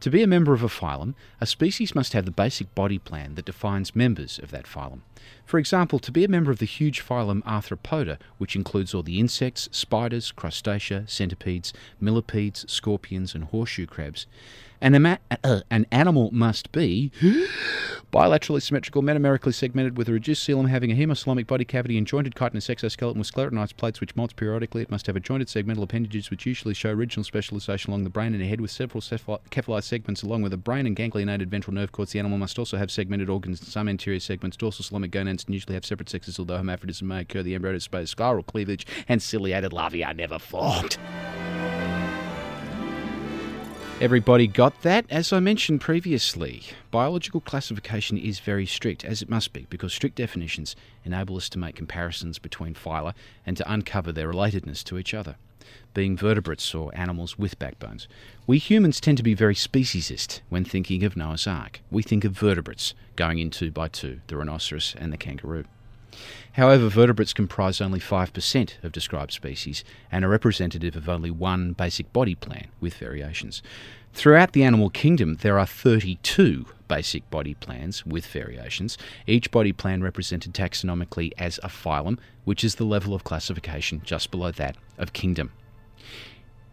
To 0.00 0.10
be 0.10 0.22
a 0.22 0.26
member 0.26 0.52
of 0.52 0.62
a 0.62 0.68
phylum, 0.68 1.14
a 1.40 1.46
species 1.46 1.94
must 1.94 2.12
have 2.12 2.24
the 2.24 2.30
basic 2.30 2.74
body 2.74 2.98
plan 2.98 3.36
that 3.36 3.44
defines 3.44 3.96
members 3.96 4.38
of 4.38 4.50
that 4.50 4.66
phylum. 4.66 5.00
For 5.46 5.58
example, 5.58 5.98
to 6.00 6.12
be 6.12 6.24
a 6.24 6.28
member 6.28 6.50
of 6.50 6.58
the 6.58 6.66
huge 6.66 7.00
phylum 7.00 7.42
Arthropoda, 7.44 8.18
which 8.38 8.56
includes 8.56 8.92
all 8.92 9.02
the 9.02 9.20
insects, 9.20 9.68
spiders, 9.72 10.32
crustacea, 10.32 11.08
centipedes, 11.08 11.72
millipedes, 12.00 12.70
scorpions, 12.70 13.34
and 13.34 13.44
horseshoe 13.44 13.86
crabs, 13.86 14.26
an, 14.82 14.94
ama- 14.94 15.18
uh, 15.44 15.60
an 15.70 15.86
animal 15.90 16.30
must 16.32 16.72
be 16.72 17.10
bilaterally 18.12 18.60
symmetrical, 18.60 19.00
metamerically 19.00 19.54
segmented, 19.54 19.96
with 19.96 20.08
a 20.08 20.12
reduced 20.12 20.46
coelom 20.46 20.68
having 20.68 20.90
a 20.90 20.94
hemocoelomic 20.94 21.46
body 21.46 21.64
cavity 21.64 21.96
and 21.96 22.06
jointed 22.06 22.34
chitinous 22.34 22.68
exoskeleton 22.68 23.18
with 23.18 23.32
sclerotinized 23.32 23.76
plates 23.76 24.00
which 24.00 24.14
molts 24.16 24.36
periodically. 24.36 24.82
It 24.82 24.90
must 24.90 25.06
have 25.06 25.16
a 25.16 25.20
jointed 25.20 25.48
segmental 25.48 25.84
appendages 25.84 26.30
which 26.30 26.44
usually 26.44 26.74
show 26.74 26.92
regional 26.92 27.24
specialization 27.24 27.90
along 27.90 28.04
the 28.04 28.10
brain 28.10 28.34
and 28.34 28.42
a 28.42 28.46
head 28.46 28.60
with 28.60 28.70
several 28.70 29.00
cephalized 29.00 29.84
segments 29.84 30.22
along 30.22 30.42
with 30.42 30.52
a 30.52 30.58
brain 30.58 30.86
and 30.86 30.96
ganglionated 30.96 31.46
ventral 31.46 31.74
nerve 31.74 31.92
cords. 31.92 32.12
The 32.12 32.18
animal 32.18 32.38
must 32.38 32.58
also 32.58 32.76
have 32.76 32.90
segmented 32.90 33.30
organs 33.30 33.60
and 33.60 33.68
some 33.68 33.88
anterior 33.88 34.20
segments. 34.20 34.56
Dorsal 34.56 34.84
coelomic 34.84 35.12
gonads 35.12 35.44
and 35.44 35.54
usually 35.54 35.74
have 35.74 35.86
separate 35.86 36.10
sexes, 36.10 36.38
although 36.38 36.58
hermaphroditism 36.58 37.06
may 37.06 37.20
occur. 37.20 37.42
The 37.42 37.54
embryo 37.54 37.74
displays 37.74 38.10
spiral 38.10 38.42
cleavage 38.42 38.86
and 39.08 39.22
ciliated 39.22 39.72
larvae 39.72 40.04
are 40.04 40.12
never 40.12 40.38
formed. 40.38 40.98
Everybody 44.02 44.48
got 44.48 44.82
that? 44.82 45.06
As 45.10 45.32
I 45.32 45.38
mentioned 45.38 45.80
previously, 45.80 46.64
biological 46.90 47.40
classification 47.40 48.18
is 48.18 48.40
very 48.40 48.66
strict, 48.66 49.04
as 49.04 49.22
it 49.22 49.30
must 49.30 49.52
be, 49.52 49.68
because 49.70 49.94
strict 49.94 50.16
definitions 50.16 50.74
enable 51.04 51.36
us 51.36 51.48
to 51.50 51.58
make 51.60 51.76
comparisons 51.76 52.40
between 52.40 52.74
phyla 52.74 53.14
and 53.46 53.56
to 53.56 53.72
uncover 53.72 54.10
their 54.10 54.32
relatedness 54.32 54.82
to 54.82 54.98
each 54.98 55.14
other, 55.14 55.36
being 55.94 56.16
vertebrates 56.16 56.74
or 56.74 56.90
animals 56.96 57.38
with 57.38 57.60
backbones. 57.60 58.08
We 58.44 58.58
humans 58.58 58.98
tend 59.00 59.18
to 59.18 59.22
be 59.22 59.34
very 59.34 59.54
speciesist 59.54 60.40
when 60.48 60.64
thinking 60.64 61.04
of 61.04 61.16
Noah's 61.16 61.46
Ark. 61.46 61.80
We 61.88 62.02
think 62.02 62.24
of 62.24 62.32
vertebrates 62.32 62.94
going 63.14 63.38
in 63.38 63.50
two 63.50 63.70
by 63.70 63.86
two, 63.86 64.20
the 64.26 64.36
rhinoceros 64.36 64.96
and 64.98 65.12
the 65.12 65.16
kangaroo. 65.16 65.66
However, 66.52 66.88
vertebrates 66.88 67.32
comprise 67.32 67.80
only 67.80 68.00
5% 68.00 68.84
of 68.84 68.92
described 68.92 69.32
species 69.32 69.84
and 70.10 70.24
are 70.24 70.28
representative 70.28 70.96
of 70.96 71.08
only 71.08 71.30
one 71.30 71.72
basic 71.72 72.12
body 72.12 72.34
plan, 72.34 72.68
with 72.80 72.94
variations. 72.94 73.62
Throughout 74.12 74.52
the 74.52 74.62
animal 74.62 74.90
kingdom, 74.90 75.36
there 75.36 75.58
are 75.58 75.66
32 75.66 76.66
basic 76.86 77.28
body 77.30 77.54
plans 77.54 78.04
with 78.04 78.26
variations, 78.26 78.98
each 79.26 79.50
body 79.50 79.72
plan 79.72 80.02
represented 80.02 80.52
taxonomically 80.52 81.32
as 81.38 81.58
a 81.62 81.68
phylum, 81.68 82.18
which 82.44 82.62
is 82.62 82.74
the 82.74 82.84
level 82.84 83.14
of 83.14 83.24
classification 83.24 84.02
just 84.04 84.30
below 84.30 84.50
that 84.50 84.76
of 84.98 85.14
kingdom. 85.14 85.52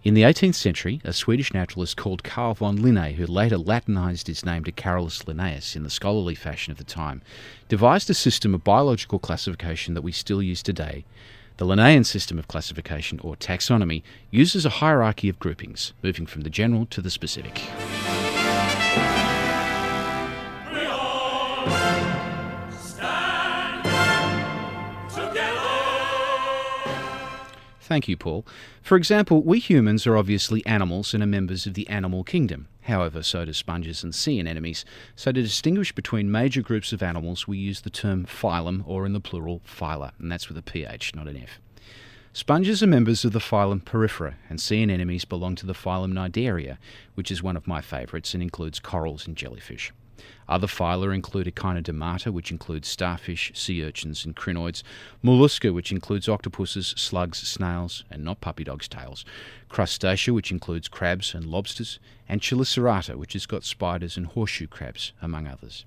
In 0.01 0.13
the 0.13 0.21
18th 0.21 0.55
century, 0.55 1.01
a 1.03 1.11
Swedish 1.11 1.53
naturalist 1.53 1.97
called 1.97 2.23
Carl 2.23 2.53
von 2.53 2.77
Linné, 2.77 3.15
who 3.15 3.25
later 3.25 3.57
Latinized 3.57 4.27
his 4.27 4.45
name 4.45 4.63
to 4.63 4.71
Carolus 4.71 5.27
Linnaeus 5.27 5.75
in 5.75 5.83
the 5.83 5.89
scholarly 5.89 6.35
fashion 6.35 6.71
of 6.71 6.77
the 6.77 6.85
time, 6.85 7.21
devised 7.67 8.09
a 8.09 8.13
system 8.13 8.55
of 8.55 8.63
biological 8.63 9.19
classification 9.19 9.95
that 9.95 10.01
we 10.01 10.13
still 10.13 10.41
use 10.41 10.63
today. 10.63 11.03
The 11.57 11.65
Linnaean 11.65 12.05
system 12.05 12.39
of 12.39 12.47
classification, 12.47 13.19
or 13.19 13.35
taxonomy, 13.35 14.01
uses 14.31 14.65
a 14.65 14.69
hierarchy 14.69 15.27
of 15.27 15.37
groupings, 15.37 15.91
moving 16.01 16.25
from 16.25 16.43
the 16.43 16.49
general 16.49 16.85
to 16.85 17.01
the 17.01 17.09
specific. 17.09 17.61
Thank 27.89 28.07
you, 28.07 28.17
Paul. 28.17 28.45
For 28.83 28.95
example, 28.95 29.41
we 29.41 29.57
humans 29.57 30.05
are 30.05 30.15
obviously 30.15 30.63
animals 30.63 31.15
and 31.15 31.23
are 31.23 31.25
members 31.25 31.65
of 31.65 31.73
the 31.73 31.89
animal 31.89 32.23
kingdom. 32.23 32.67
However, 32.81 33.23
so 33.23 33.45
do 33.45 33.51
sponges 33.51 34.03
and 34.03 34.13
sea 34.13 34.39
anemones. 34.39 34.85
So, 35.15 35.31
to 35.31 35.41
distinguish 35.41 35.91
between 35.91 36.31
major 36.31 36.61
groups 36.61 36.93
of 36.93 37.01
animals, 37.01 37.47
we 37.47 37.57
use 37.57 37.81
the 37.81 37.89
term 37.89 38.27
phylum, 38.27 38.83
or 38.85 39.07
in 39.07 39.13
the 39.13 39.19
plural, 39.19 39.61
phyla, 39.67 40.11
and 40.19 40.31
that's 40.31 40.49
with 40.49 40.57
a 40.59 40.61
ph, 40.61 41.15
not 41.15 41.27
an 41.27 41.37
f. 41.37 41.59
Sponges 42.31 42.83
are 42.83 42.87
members 42.87 43.25
of 43.25 43.31
the 43.31 43.39
phylum 43.39 43.83
Porifera, 43.83 44.35
and 44.51 44.61
sea 44.61 44.83
anemones 44.83 45.25
belong 45.25 45.55
to 45.55 45.65
the 45.65 45.73
phylum 45.73 46.13
Cnidaria, 46.13 46.77
which 47.15 47.31
is 47.31 47.41
one 47.41 47.57
of 47.57 47.65
my 47.65 47.81
favourites 47.81 48.35
and 48.35 48.43
includes 48.43 48.79
corals 48.79 49.25
and 49.25 49.35
jellyfish. 49.35 49.91
Other 50.47 50.67
phyla 50.67 51.13
include 51.13 51.47
Echinodermata, 51.47 52.31
which 52.31 52.51
includes 52.51 52.87
starfish, 52.87 53.51
sea 53.53 53.83
urchins, 53.83 54.25
and 54.25 54.35
crinoids, 54.35 54.83
Mollusca, 55.23 55.73
which 55.73 55.91
includes 55.91 56.27
octopuses, 56.27 56.93
slugs, 56.97 57.37
snails, 57.37 58.03
and 58.09 58.23
not 58.23 58.41
puppy 58.41 58.63
dogs' 58.63 58.87
tails, 58.87 59.25
Crustacea, 59.69 60.33
which 60.33 60.51
includes 60.51 60.87
crabs 60.87 61.33
and 61.33 61.45
lobsters, 61.45 61.99
and 62.27 62.41
Chelicerata, 62.41 63.15
which 63.15 63.33
has 63.33 63.45
got 63.45 63.63
spiders 63.63 64.17
and 64.17 64.25
horseshoe 64.27 64.67
crabs, 64.67 65.13
among 65.21 65.47
others. 65.47 65.85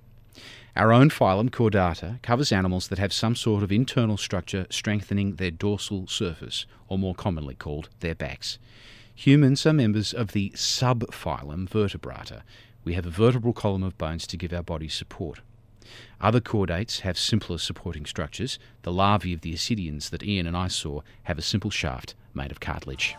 Our 0.74 0.92
own 0.92 1.10
phylum, 1.10 1.50
Chordata, 1.50 2.22
covers 2.22 2.52
animals 2.52 2.88
that 2.88 2.98
have 2.98 3.12
some 3.12 3.36
sort 3.36 3.62
of 3.62 3.70
internal 3.70 4.16
structure 4.16 4.66
strengthening 4.70 5.36
their 5.36 5.50
dorsal 5.50 6.06
surface, 6.06 6.64
or 6.88 6.98
more 6.98 7.14
commonly 7.14 7.54
called 7.54 7.90
their 8.00 8.14
backs. 8.14 8.58
Humans 9.14 9.66
are 9.66 9.74
members 9.74 10.14
of 10.14 10.32
the 10.32 10.50
subphylum 10.50 11.68
Vertebrata, 11.68 12.42
we 12.84 12.94
have 12.94 13.06
a 13.06 13.10
vertebral 13.10 13.52
column 13.52 13.82
of 13.82 13.98
bones 13.98 14.26
to 14.28 14.36
give 14.36 14.52
our 14.52 14.62
bodies 14.62 14.94
support. 14.94 15.40
Other 16.20 16.40
chordates 16.40 17.00
have 17.00 17.18
simpler 17.18 17.58
supporting 17.58 18.06
structures. 18.06 18.58
The 18.82 18.92
larvae 18.92 19.32
of 19.32 19.40
the 19.40 19.54
ascidians 19.54 20.10
that 20.10 20.22
Ian 20.22 20.46
and 20.46 20.56
I 20.56 20.68
saw 20.68 21.02
have 21.24 21.38
a 21.38 21.42
simple 21.42 21.70
shaft 21.70 22.14
made 22.34 22.50
of 22.50 22.60
cartilage. 22.60 23.16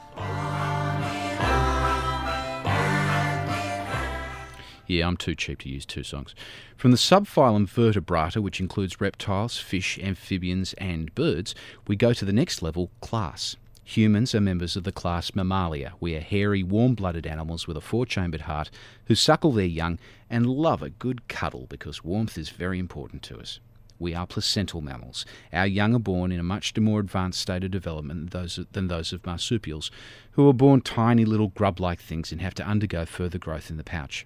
Yeah, 4.86 5.08
I'm 5.08 5.17
too 5.17 5.34
cheap 5.34 5.60
to 5.60 5.70
use 5.70 5.86
two 5.86 6.03
songs. 6.03 6.36
From 6.75 6.91
the 6.91 6.98
subphylum 6.98 7.67
Vertebrata, 7.67 8.41
which 8.41 8.60
includes 8.60 9.00
reptiles, 9.00 9.58
fish, 9.58 9.98
amphibians, 10.00 10.74
and 10.74 11.13
birds, 11.15 11.55
we 11.88 11.96
go 11.96 12.12
to 12.13 12.25
the 12.25 12.34
next 12.34 12.62
level, 12.62 12.91
class. 13.00 13.55
Humans 13.86 14.34
are 14.34 14.42
members 14.42 14.75
of 14.75 14.86
the 14.86 14.92
class 14.92 15.36
Mammalia. 15.36 15.94
We 16.00 16.16
are 16.16 16.22
hairy, 16.22 16.63
warm 16.63 16.96
blooded 16.96 17.28
animals 17.28 17.68
with 17.68 17.75
a 17.75 17.82
four 17.82 18.06
chambered 18.06 18.42
heart 18.42 18.72
who 19.06 19.16
suckle 19.16 19.52
their 19.52 19.66
young 19.66 20.00
and 20.30 20.46
love 20.46 20.82
a 20.82 20.90
good 20.90 21.28
cuddle 21.28 21.68
because 21.68 22.04
warmth 22.04 22.38
is 22.38 22.50
very 22.50 22.80
important 22.80 23.24
to 23.24 23.38
us. 23.38 23.60
We 24.00 24.16
are 24.16 24.25
placental 24.25 24.82
mammals. 24.82 25.25
Our 25.52 25.68
young 25.68 25.96
are 25.96 26.00
born 26.00 26.32
in 26.32 26.40
a 26.40 26.44
much 26.44 26.78
more 26.78 27.00
advanced 27.00 27.40
state 27.40 27.63
of 27.63 27.72
development 27.72 28.32
than 28.32 28.42
those, 28.42 28.60
than 28.72 28.88
those 28.88 29.13
of 29.13 29.25
marsupials, 29.25 29.92
who 30.32 30.48
are 30.48 30.54
born 30.54 30.82
tiny 30.82 31.25
little 31.25 31.50
grub 31.50 31.80
like 31.80 32.00
things 32.00 32.32
and 32.32 32.42
have 32.42 32.56
to 32.56 32.66
undergo 32.66 33.06
further 33.06 33.38
growth 33.38 33.70
in 33.70 33.78
the 33.78 33.84
pouch. 33.84 34.25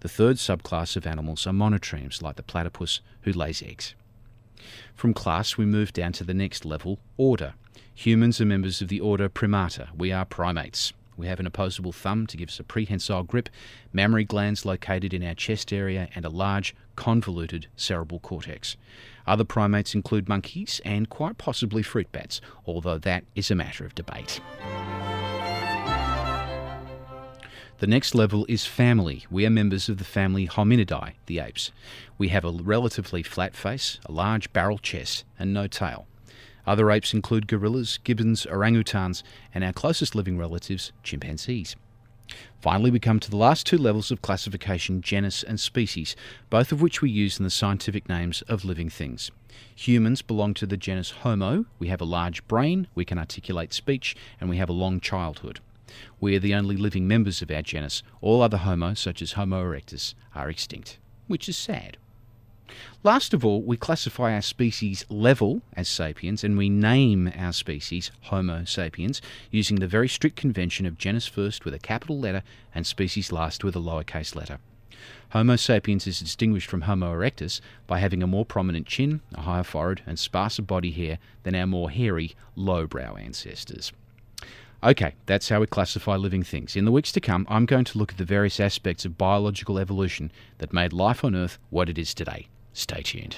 The 0.00 0.08
third 0.08 0.36
subclass 0.36 0.96
of 0.96 1.06
animals 1.06 1.46
are 1.46 1.52
monotremes, 1.52 2.22
like 2.22 2.36
the 2.36 2.42
platypus, 2.42 3.00
who 3.22 3.32
lays 3.32 3.62
eggs. 3.62 3.94
From 4.94 5.14
class, 5.14 5.56
we 5.56 5.66
move 5.66 5.92
down 5.92 6.12
to 6.12 6.24
the 6.24 6.34
next 6.34 6.64
level, 6.64 6.98
order. 7.16 7.54
Humans 7.96 8.40
are 8.40 8.44
members 8.44 8.82
of 8.82 8.88
the 8.88 8.98
order 8.98 9.28
Primata. 9.28 9.88
We 9.96 10.10
are 10.10 10.24
primates. 10.24 10.92
We 11.16 11.28
have 11.28 11.38
an 11.38 11.46
opposable 11.46 11.92
thumb 11.92 12.26
to 12.26 12.36
give 12.36 12.48
us 12.48 12.58
a 12.58 12.64
prehensile 12.64 13.22
grip, 13.22 13.48
mammary 13.92 14.24
glands 14.24 14.64
located 14.64 15.14
in 15.14 15.22
our 15.22 15.34
chest 15.34 15.72
area, 15.72 16.08
and 16.16 16.24
a 16.24 16.28
large, 16.28 16.74
convoluted 16.96 17.68
cerebral 17.76 18.18
cortex. 18.18 18.76
Other 19.28 19.44
primates 19.44 19.94
include 19.94 20.28
monkeys 20.28 20.80
and 20.84 21.08
quite 21.08 21.38
possibly 21.38 21.84
fruit 21.84 22.10
bats, 22.10 22.40
although 22.66 22.98
that 22.98 23.24
is 23.36 23.52
a 23.52 23.54
matter 23.54 23.86
of 23.86 23.94
debate. 23.94 24.40
The 27.78 27.86
next 27.86 28.14
level 28.16 28.44
is 28.48 28.66
family. 28.66 29.24
We 29.30 29.46
are 29.46 29.50
members 29.50 29.88
of 29.88 29.98
the 29.98 30.04
family 30.04 30.48
Hominidae, 30.48 31.12
the 31.26 31.38
apes. 31.38 31.70
We 32.18 32.28
have 32.28 32.44
a 32.44 32.50
relatively 32.50 33.22
flat 33.22 33.54
face, 33.54 34.00
a 34.04 34.12
large 34.12 34.52
barrel 34.52 34.78
chest, 34.78 35.24
and 35.38 35.54
no 35.54 35.68
tail. 35.68 36.06
Other 36.66 36.90
apes 36.90 37.12
include 37.12 37.46
gorillas, 37.46 37.98
gibbons, 38.04 38.46
orangutans, 38.46 39.22
and 39.54 39.62
our 39.62 39.72
closest 39.72 40.14
living 40.14 40.38
relatives, 40.38 40.92
chimpanzees. 41.02 41.76
Finally, 42.60 42.90
we 42.90 42.98
come 42.98 43.20
to 43.20 43.30
the 43.30 43.36
last 43.36 43.66
two 43.66 43.76
levels 43.76 44.10
of 44.10 44.22
classification, 44.22 45.02
genus 45.02 45.42
and 45.42 45.60
species, 45.60 46.16
both 46.48 46.72
of 46.72 46.80
which 46.80 47.02
we 47.02 47.10
use 47.10 47.38
in 47.38 47.44
the 47.44 47.50
scientific 47.50 48.08
names 48.08 48.40
of 48.42 48.64
living 48.64 48.88
things. 48.88 49.30
Humans 49.76 50.22
belong 50.22 50.54
to 50.54 50.66
the 50.66 50.78
genus 50.78 51.10
Homo, 51.10 51.66
we 51.78 51.88
have 51.88 52.00
a 52.00 52.06
large 52.06 52.46
brain, 52.48 52.86
we 52.94 53.04
can 53.04 53.18
articulate 53.18 53.74
speech, 53.74 54.16
and 54.40 54.48
we 54.48 54.56
have 54.56 54.70
a 54.70 54.72
long 54.72 55.00
childhood. 55.00 55.60
We 56.18 56.34
are 56.34 56.40
the 56.40 56.54
only 56.54 56.76
living 56.76 57.06
members 57.06 57.42
of 57.42 57.50
our 57.50 57.62
genus. 57.62 58.02
All 58.22 58.40
other 58.40 58.56
Homo, 58.56 58.94
such 58.94 59.20
as 59.20 59.32
Homo 59.32 59.62
erectus, 59.62 60.14
are 60.34 60.48
extinct, 60.48 60.98
which 61.26 61.48
is 61.48 61.56
sad. 61.56 61.98
Last 63.02 63.34
of 63.34 63.44
all, 63.44 63.62
we 63.62 63.76
classify 63.76 64.34
our 64.34 64.42
species 64.42 65.04
level 65.10 65.60
as 65.74 65.88
sapiens 65.88 66.42
and 66.42 66.56
we 66.56 66.70
name 66.70 67.30
our 67.36 67.52
species 67.52 68.10
Homo 68.22 68.64
sapiens 68.64 69.20
using 69.50 69.76
the 69.76 69.86
very 69.86 70.08
strict 70.08 70.36
convention 70.36 70.86
of 70.86 70.96
genus 70.96 71.26
first 71.26 71.64
with 71.64 71.74
a 71.74 71.78
capital 71.78 72.18
letter 72.18 72.42
and 72.74 72.86
species 72.86 73.30
last 73.30 73.62
with 73.62 73.76
a 73.76 73.80
lowercase 73.80 74.34
letter. 74.34 74.58
Homo 75.30 75.56
sapiens 75.56 76.06
is 76.06 76.20
distinguished 76.20 76.70
from 76.70 76.82
Homo 76.82 77.12
erectus 77.12 77.60
by 77.86 77.98
having 77.98 78.22
a 78.22 78.26
more 78.26 78.46
prominent 78.46 78.86
chin, 78.86 79.20
a 79.34 79.42
higher 79.42 79.64
forehead, 79.64 80.00
and 80.06 80.18
sparser 80.18 80.62
body 80.62 80.92
hair 80.92 81.18
than 81.42 81.54
our 81.54 81.66
more 81.66 81.90
hairy, 81.90 82.34
lowbrow 82.56 83.16
ancestors. 83.16 83.92
Okay, 84.82 85.14
that's 85.26 85.48
how 85.48 85.60
we 85.60 85.66
classify 85.66 86.16
living 86.16 86.42
things. 86.42 86.76
In 86.76 86.84
the 86.84 86.92
weeks 86.92 87.12
to 87.12 87.20
come, 87.20 87.46
I'm 87.50 87.66
going 87.66 87.84
to 87.84 87.98
look 87.98 88.12
at 88.12 88.18
the 88.18 88.24
various 88.24 88.60
aspects 88.60 89.04
of 89.04 89.18
biological 89.18 89.78
evolution 89.78 90.30
that 90.58 90.72
made 90.72 90.92
life 90.92 91.24
on 91.24 91.34
Earth 91.34 91.58
what 91.70 91.88
it 91.88 91.98
is 91.98 92.14
today. 92.14 92.48
Stay 92.74 93.02
tuned. 93.02 93.36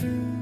Wondering 0.00 0.37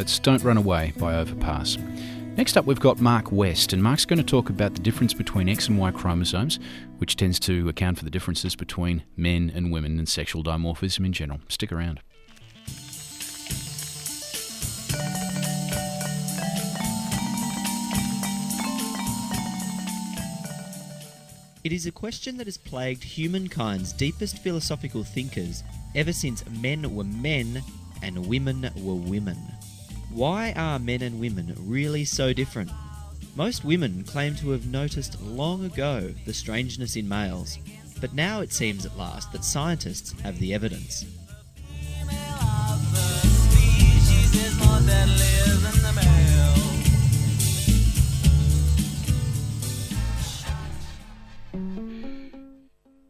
That's 0.00 0.18
Don't 0.18 0.42
Run 0.42 0.56
Away 0.56 0.94
by 0.96 1.16
Overpass. 1.16 1.76
Next 2.34 2.56
up, 2.56 2.64
we've 2.64 2.80
got 2.80 3.02
Mark 3.02 3.30
West, 3.30 3.74
and 3.74 3.82
Mark's 3.82 4.06
going 4.06 4.16
to 4.16 4.24
talk 4.24 4.48
about 4.48 4.72
the 4.72 4.80
difference 4.80 5.12
between 5.12 5.46
X 5.46 5.68
and 5.68 5.78
Y 5.78 5.90
chromosomes, 5.90 6.58
which 6.96 7.16
tends 7.16 7.38
to 7.40 7.68
account 7.68 7.98
for 7.98 8.06
the 8.06 8.10
differences 8.10 8.56
between 8.56 9.02
men 9.18 9.52
and 9.54 9.70
women 9.70 9.98
and 9.98 10.08
sexual 10.08 10.42
dimorphism 10.42 11.04
in 11.04 11.12
general. 11.12 11.40
Stick 11.48 11.70
around. 11.70 12.00
It 21.62 21.72
is 21.72 21.84
a 21.84 21.92
question 21.92 22.38
that 22.38 22.46
has 22.46 22.56
plagued 22.56 23.04
humankind's 23.04 23.92
deepest 23.92 24.38
philosophical 24.38 25.04
thinkers 25.04 25.62
ever 25.94 26.14
since 26.14 26.42
men 26.48 26.94
were 26.94 27.04
men 27.04 27.62
and 28.02 28.26
women 28.26 28.70
were 28.82 28.94
women. 28.94 29.36
Why 30.12 30.52
are 30.56 30.80
men 30.80 31.02
and 31.02 31.20
women 31.20 31.54
really 31.56 32.04
so 32.04 32.32
different? 32.32 32.72
Most 33.36 33.64
women 33.64 34.02
claim 34.02 34.34
to 34.36 34.50
have 34.50 34.66
noticed 34.66 35.22
long 35.22 35.64
ago 35.64 36.12
the 36.26 36.34
strangeness 36.34 36.96
in 36.96 37.08
males, 37.08 37.58
but 38.00 38.12
now 38.12 38.40
it 38.40 38.52
seems 38.52 38.84
at 38.84 38.98
last 38.98 39.30
that 39.30 39.44
scientists 39.44 40.20
have 40.22 40.36
the 40.40 40.52
evidence. 40.52 41.04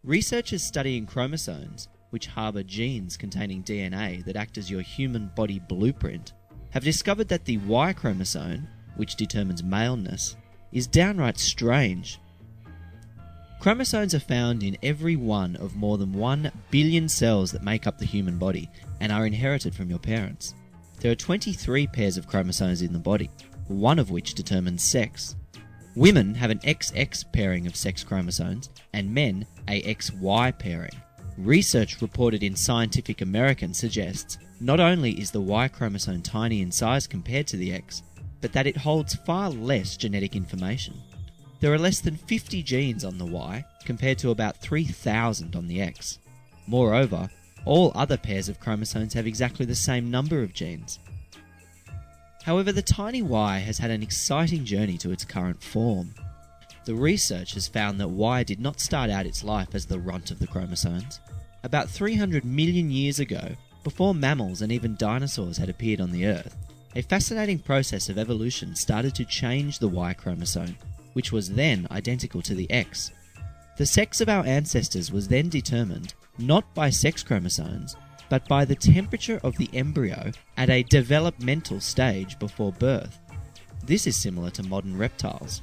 Researchers 0.05 0.63
studying 0.63 1.07
chromosomes, 1.07 1.89
which 2.11 2.27
harbour 2.27 2.63
genes 2.63 3.17
containing 3.17 3.63
DNA 3.63 4.23
that 4.27 4.37
act 4.37 4.59
as 4.59 4.71
your 4.71 4.83
human 4.83 5.31
body 5.35 5.61
blueprint, 5.61 6.35
have 6.71 6.85
discovered 6.85 7.29
that 7.29 7.45
the 7.45 7.59
Y 7.59 7.93
chromosome, 7.93 8.67
which 8.97 9.17
determines 9.17 9.63
maleness, 9.63 10.37
is 10.73 10.87
downright 10.87 11.39
strange. 11.39 12.21
Chromosomes 13.61 14.15
are 14.15 14.21
found 14.21 14.63
in 14.63 14.79
every 14.83 15.17
one 15.17 15.57
of 15.57 15.77
more 15.77 15.99
than 15.99 16.13
1 16.13 16.51
billion 16.71 17.09
cells 17.09 17.53
that 17.53 17.63
make 17.63 17.87
up 17.87 17.99
the 17.99 18.07
human 18.07 18.39
body 18.39 18.71
and 19.01 19.13
are 19.13 19.27
inherited 19.27 19.75
from 19.75 19.91
your 19.91 19.99
parents. 19.99 20.55
There 21.01 21.13
are 21.13 21.17
23 21.17 21.87
pairs 21.89 22.17
of 22.17 22.27
chromosomes 22.27 22.83
in 22.83 22.93
the 22.93 22.99
body, 22.99 23.31
one 23.69 23.99
of 23.99 24.11
which 24.11 24.35
determines 24.35 24.83
sex. 24.83 25.37
Women 25.97 26.35
have 26.35 26.51
an 26.51 26.61
XX 26.61 27.33
pairing 27.33 27.67
of 27.67 27.77
sex 27.77 28.05
chromosomes 28.05 28.71
and 28.93 29.13
men 29.13 29.47
a 29.69 29.83
XY 29.83 30.59
pairing. 30.59 30.93
Research 31.37 32.01
reported 32.01 32.43
in 32.43 32.55
Scientific 32.55 33.21
American 33.21 33.75
suggests 33.75 34.39
not 34.61 34.79
only 34.79 35.13
is 35.19 35.31
the 35.31 35.41
Y 35.41 35.69
chromosome 35.69 36.23
tiny 36.23 36.61
in 36.61 36.71
size 36.71 37.07
compared 37.07 37.47
to 37.49 37.57
the 37.57 37.73
X, 37.73 38.03
but 38.41 38.53
that 38.53 38.67
it 38.67 38.77
holds 38.77 39.15
far 39.15 39.51
less 39.51 39.97
genetic 39.97 40.37
information. 40.37 40.95
There 41.61 41.73
are 41.73 41.79
less 41.79 42.01
than 42.01 42.17
50 42.17 42.63
genes 42.63 43.05
on 43.05 43.19
the 43.19 43.27
Y 43.27 43.65
compared 43.85 44.19
to 44.19 44.31
about 44.31 44.59
3,000 44.59 45.57
on 45.57 45.67
the 45.67 45.81
X. 45.81 46.19
Moreover, 46.67 47.29
All 47.65 47.93
other 47.95 48.17
pairs 48.17 48.49
of 48.49 48.61
chromosomes 48.61 49.13
have 49.15 49.27
exactly 49.27 49.67
the 49.67 49.75
same 49.75 50.11
number 50.11 50.43
of 50.43 50.55
genes. 50.55 50.99
However, 52.43 52.73
the 52.73 52.83
tiny 52.83 53.23
Y 53.23 53.59
has 53.59 53.79
had 53.79 53.91
an 53.91 54.03
exciting 54.03 54.65
journey 54.65 54.97
to 54.99 55.11
its 55.11 55.25
current 55.25 55.63
form. 55.63 56.15
The 56.87 56.95
research 56.95 57.53
has 57.55 57.69
found 57.69 58.01
that 58.01 58.09
Y 58.09 58.43
did 58.45 58.61
not 58.61 58.81
start 58.81 59.11
out 59.11 59.27
its 59.27 59.45
life 59.45 59.75
as 59.75 59.85
the 59.85 59.99
runt 59.99 60.31
of 60.31 60.39
the 60.39 60.47
chromosomes. 60.47 61.21
About 61.63 61.91
300 61.91 62.45
million 62.47 62.91
years 62.91 63.21
ago, 63.21 63.55
before 63.83 64.15
mammals 64.15 64.63
and 64.63 64.71
even 64.71 64.97
dinosaurs 64.97 65.57
had 65.57 65.69
appeared 65.69 66.01
on 66.01 66.11
the 66.11 66.27
Earth, 66.27 66.57
a 66.97 67.03
fascinating 67.03 67.59
process 67.59 68.09
of 68.09 68.19
evolution 68.19 68.75
started 68.75 69.15
to 69.15 69.25
change 69.25 69.79
the 69.79 69.89
Y 69.89 70.13
chromosome, 70.13 70.77
which 71.13 71.33
was 71.33 71.51
then 71.51 71.87
identical 71.91 72.43
to 72.43 72.55
the 72.55 72.71
X. 72.71 73.13
The 73.77 73.87
sex 73.87 74.21
of 74.21 74.29
our 74.29 74.45
ancestors 74.45 75.13
was 75.13 75.29
then 75.29 75.49
determined 75.49 76.15
not 76.39 76.75
by 76.75 76.91
sex 76.91 77.23
chromosomes, 77.23 77.97
but 78.29 78.47
by 78.49 78.65
the 78.65 78.75
temperature 78.75 79.41
of 79.43 79.57
the 79.57 79.71
embryo 79.73 80.31
at 80.57 80.71
a 80.71 80.83
developmental 80.85 81.81
stage 81.81 82.39
before 82.39 82.73
birth. 82.73 83.19
This 83.85 84.07
is 84.07 84.17
similar 84.17 84.51
to 84.51 84.63
modern 84.63 84.97
reptiles. 84.97 85.63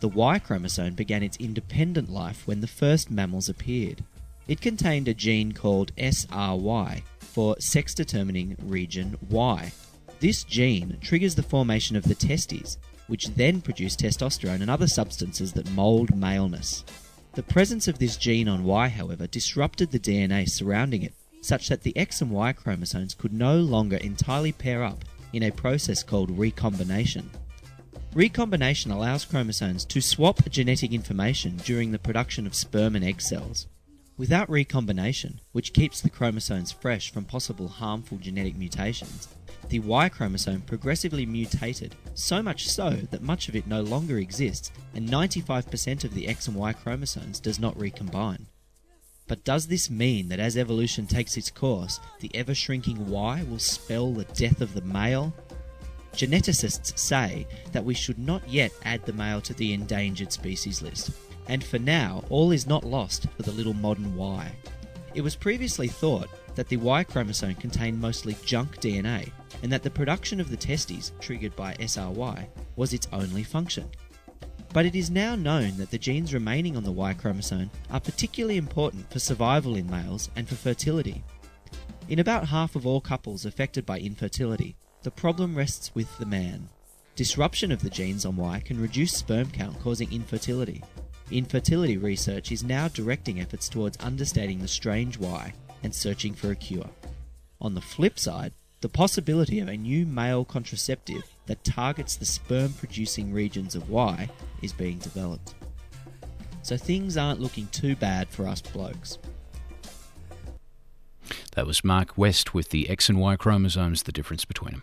The 0.00 0.08
Y 0.08 0.38
chromosome 0.38 0.94
began 0.94 1.22
its 1.22 1.36
independent 1.38 2.08
life 2.08 2.46
when 2.46 2.60
the 2.60 2.66
first 2.66 3.10
mammals 3.10 3.48
appeared. 3.48 4.04
It 4.46 4.60
contained 4.60 5.08
a 5.08 5.14
gene 5.14 5.52
called 5.52 5.92
SRY 5.96 7.02
for 7.28 7.58
sex 7.60 7.94
determining 7.94 8.56
region 8.64 9.16
Y. 9.28 9.72
This 10.20 10.42
gene 10.42 10.98
triggers 11.00 11.34
the 11.34 11.42
formation 11.42 11.94
of 11.94 12.04
the 12.04 12.14
testes, 12.14 12.78
which 13.06 13.28
then 13.34 13.60
produce 13.60 13.96
testosterone 13.96 14.60
and 14.60 14.70
other 14.70 14.88
substances 14.88 15.52
that 15.52 15.70
mold 15.70 16.16
maleness. 16.16 16.84
The 17.34 17.42
presence 17.42 17.86
of 17.86 17.98
this 17.98 18.16
gene 18.16 18.48
on 18.48 18.64
Y, 18.64 18.88
however, 18.88 19.26
disrupted 19.26 19.90
the 19.90 20.00
DNA 20.00 20.48
surrounding 20.48 21.02
it, 21.02 21.14
such 21.40 21.68
that 21.68 21.82
the 21.82 21.96
X 21.96 22.20
and 22.20 22.30
Y 22.30 22.52
chromosomes 22.52 23.14
could 23.14 23.32
no 23.32 23.58
longer 23.58 23.96
entirely 23.98 24.50
pair 24.50 24.82
up 24.82 25.04
in 25.32 25.44
a 25.44 25.52
process 25.52 26.02
called 26.02 26.36
recombination. 26.36 27.30
Recombination 28.14 28.90
allows 28.90 29.24
chromosomes 29.24 29.84
to 29.84 30.00
swap 30.00 30.48
genetic 30.48 30.92
information 30.92 31.58
during 31.58 31.92
the 31.92 31.98
production 31.98 32.46
of 32.46 32.54
sperm 32.54 32.96
and 32.96 33.04
egg 33.04 33.20
cells. 33.20 33.68
Without 34.18 34.50
recombination, 34.50 35.40
which 35.52 35.72
keeps 35.72 36.00
the 36.00 36.10
chromosomes 36.10 36.72
fresh 36.72 37.12
from 37.12 37.24
possible 37.24 37.68
harmful 37.68 38.18
genetic 38.18 38.56
mutations, 38.56 39.28
the 39.68 39.78
Y 39.78 40.08
chromosome 40.08 40.62
progressively 40.62 41.24
mutated, 41.24 41.94
so 42.14 42.42
much 42.42 42.68
so 42.68 42.90
that 43.12 43.22
much 43.22 43.48
of 43.48 43.54
it 43.54 43.68
no 43.68 43.80
longer 43.80 44.18
exists, 44.18 44.72
and 44.92 45.08
95% 45.08 46.02
of 46.02 46.14
the 46.14 46.26
X 46.26 46.48
and 46.48 46.56
Y 46.56 46.72
chromosomes 46.72 47.38
does 47.38 47.60
not 47.60 47.78
recombine. 47.78 48.48
But 49.28 49.44
does 49.44 49.68
this 49.68 49.88
mean 49.88 50.30
that 50.30 50.40
as 50.40 50.56
evolution 50.56 51.06
takes 51.06 51.36
its 51.36 51.50
course, 51.50 52.00
the 52.18 52.34
ever 52.34 52.56
shrinking 52.56 53.08
Y 53.08 53.44
will 53.48 53.60
spell 53.60 54.12
the 54.12 54.24
death 54.24 54.60
of 54.60 54.74
the 54.74 54.82
male? 54.82 55.32
Geneticists 56.12 56.98
say 56.98 57.46
that 57.70 57.84
we 57.84 57.94
should 57.94 58.18
not 58.18 58.48
yet 58.48 58.72
add 58.82 59.06
the 59.06 59.12
male 59.12 59.40
to 59.42 59.54
the 59.54 59.72
endangered 59.72 60.32
species 60.32 60.82
list, 60.82 61.12
and 61.48 61.64
for 61.64 61.78
now, 61.78 62.22
all 62.30 62.52
is 62.52 62.66
not 62.66 62.84
lost 62.84 63.26
for 63.36 63.42
the 63.42 63.52
little 63.52 63.74
modern 63.74 64.14
Y. 64.14 64.52
It 65.14 65.22
was 65.22 65.34
previously 65.34 65.88
thought 65.88 66.28
that 66.54 66.68
the 66.68 66.76
Y 66.76 67.02
chromosome 67.04 67.54
contained 67.54 68.00
mostly 68.00 68.36
junk 68.44 68.80
DNA, 68.80 69.30
and 69.62 69.72
that 69.72 69.82
the 69.82 69.90
production 69.90 70.40
of 70.40 70.50
the 70.50 70.56
testes, 70.56 71.12
triggered 71.20 71.56
by 71.56 71.74
SRY, 71.80 72.46
was 72.76 72.92
its 72.92 73.08
only 73.12 73.42
function. 73.42 73.88
But 74.72 74.84
it 74.84 74.94
is 74.94 75.10
now 75.10 75.34
known 75.34 75.76
that 75.78 75.90
the 75.90 75.98
genes 75.98 76.34
remaining 76.34 76.76
on 76.76 76.84
the 76.84 76.92
Y 76.92 77.14
chromosome 77.14 77.70
are 77.90 78.00
particularly 78.00 78.58
important 78.58 79.10
for 79.10 79.18
survival 79.18 79.76
in 79.76 79.90
males 79.90 80.30
and 80.36 80.48
for 80.48 80.56
fertility. 80.56 81.24
In 82.08 82.18
about 82.18 82.48
half 82.48 82.76
of 82.76 82.86
all 82.86 83.00
couples 83.00 83.46
affected 83.46 83.86
by 83.86 83.98
infertility, 83.98 84.76
the 85.02 85.10
problem 85.10 85.54
rests 85.54 85.94
with 85.94 86.16
the 86.18 86.26
man. 86.26 86.68
Disruption 87.16 87.72
of 87.72 87.82
the 87.82 87.90
genes 87.90 88.24
on 88.24 88.36
Y 88.36 88.60
can 88.64 88.80
reduce 88.80 89.12
sperm 89.12 89.50
count, 89.50 89.80
causing 89.80 90.12
infertility. 90.12 90.82
Infertility 91.30 91.98
research 91.98 92.50
is 92.50 92.64
now 92.64 92.88
directing 92.88 93.38
efforts 93.40 93.68
towards 93.68 93.98
understanding 93.98 94.60
the 94.60 94.68
strange 94.68 95.18
Y 95.18 95.52
and 95.82 95.94
searching 95.94 96.34
for 96.34 96.50
a 96.50 96.56
cure. 96.56 96.88
On 97.60 97.74
the 97.74 97.82
flip 97.82 98.18
side, 98.18 98.52
the 98.80 98.88
possibility 98.88 99.60
of 99.60 99.68
a 99.68 99.76
new 99.76 100.06
male 100.06 100.44
contraceptive 100.44 101.22
that 101.46 101.64
targets 101.64 102.16
the 102.16 102.24
sperm 102.24 102.72
producing 102.72 103.32
regions 103.32 103.74
of 103.74 103.90
Y 103.90 104.28
is 104.62 104.72
being 104.72 104.98
developed. 104.98 105.54
So 106.62 106.76
things 106.76 107.16
aren't 107.16 107.40
looking 107.40 107.66
too 107.68 107.94
bad 107.96 108.28
for 108.28 108.46
us 108.46 108.62
blokes. 108.62 109.18
That 111.54 111.66
was 111.66 111.84
Mark 111.84 112.16
West 112.16 112.54
with 112.54 112.70
the 112.70 112.88
X 112.88 113.08
and 113.08 113.18
Y 113.18 113.36
chromosomes, 113.36 114.04
the 114.04 114.12
difference 114.12 114.44
between 114.44 114.72
them. 114.72 114.82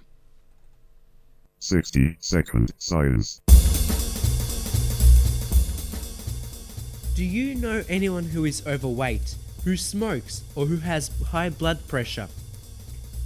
60 1.59 2.17
second 2.19 2.71
silence. 2.77 3.41
Do 7.15 7.23
you 7.23 7.55
know 7.55 7.81
anyone 7.87 8.25
who 8.25 8.43
is 8.43 8.61
overweight, 8.67 9.37
who 9.63 9.77
smokes, 9.77 10.43
or 10.53 10.65
who 10.65 10.75
has 10.79 11.11
high 11.27 11.47
blood 11.49 11.87
pressure? 11.87 12.27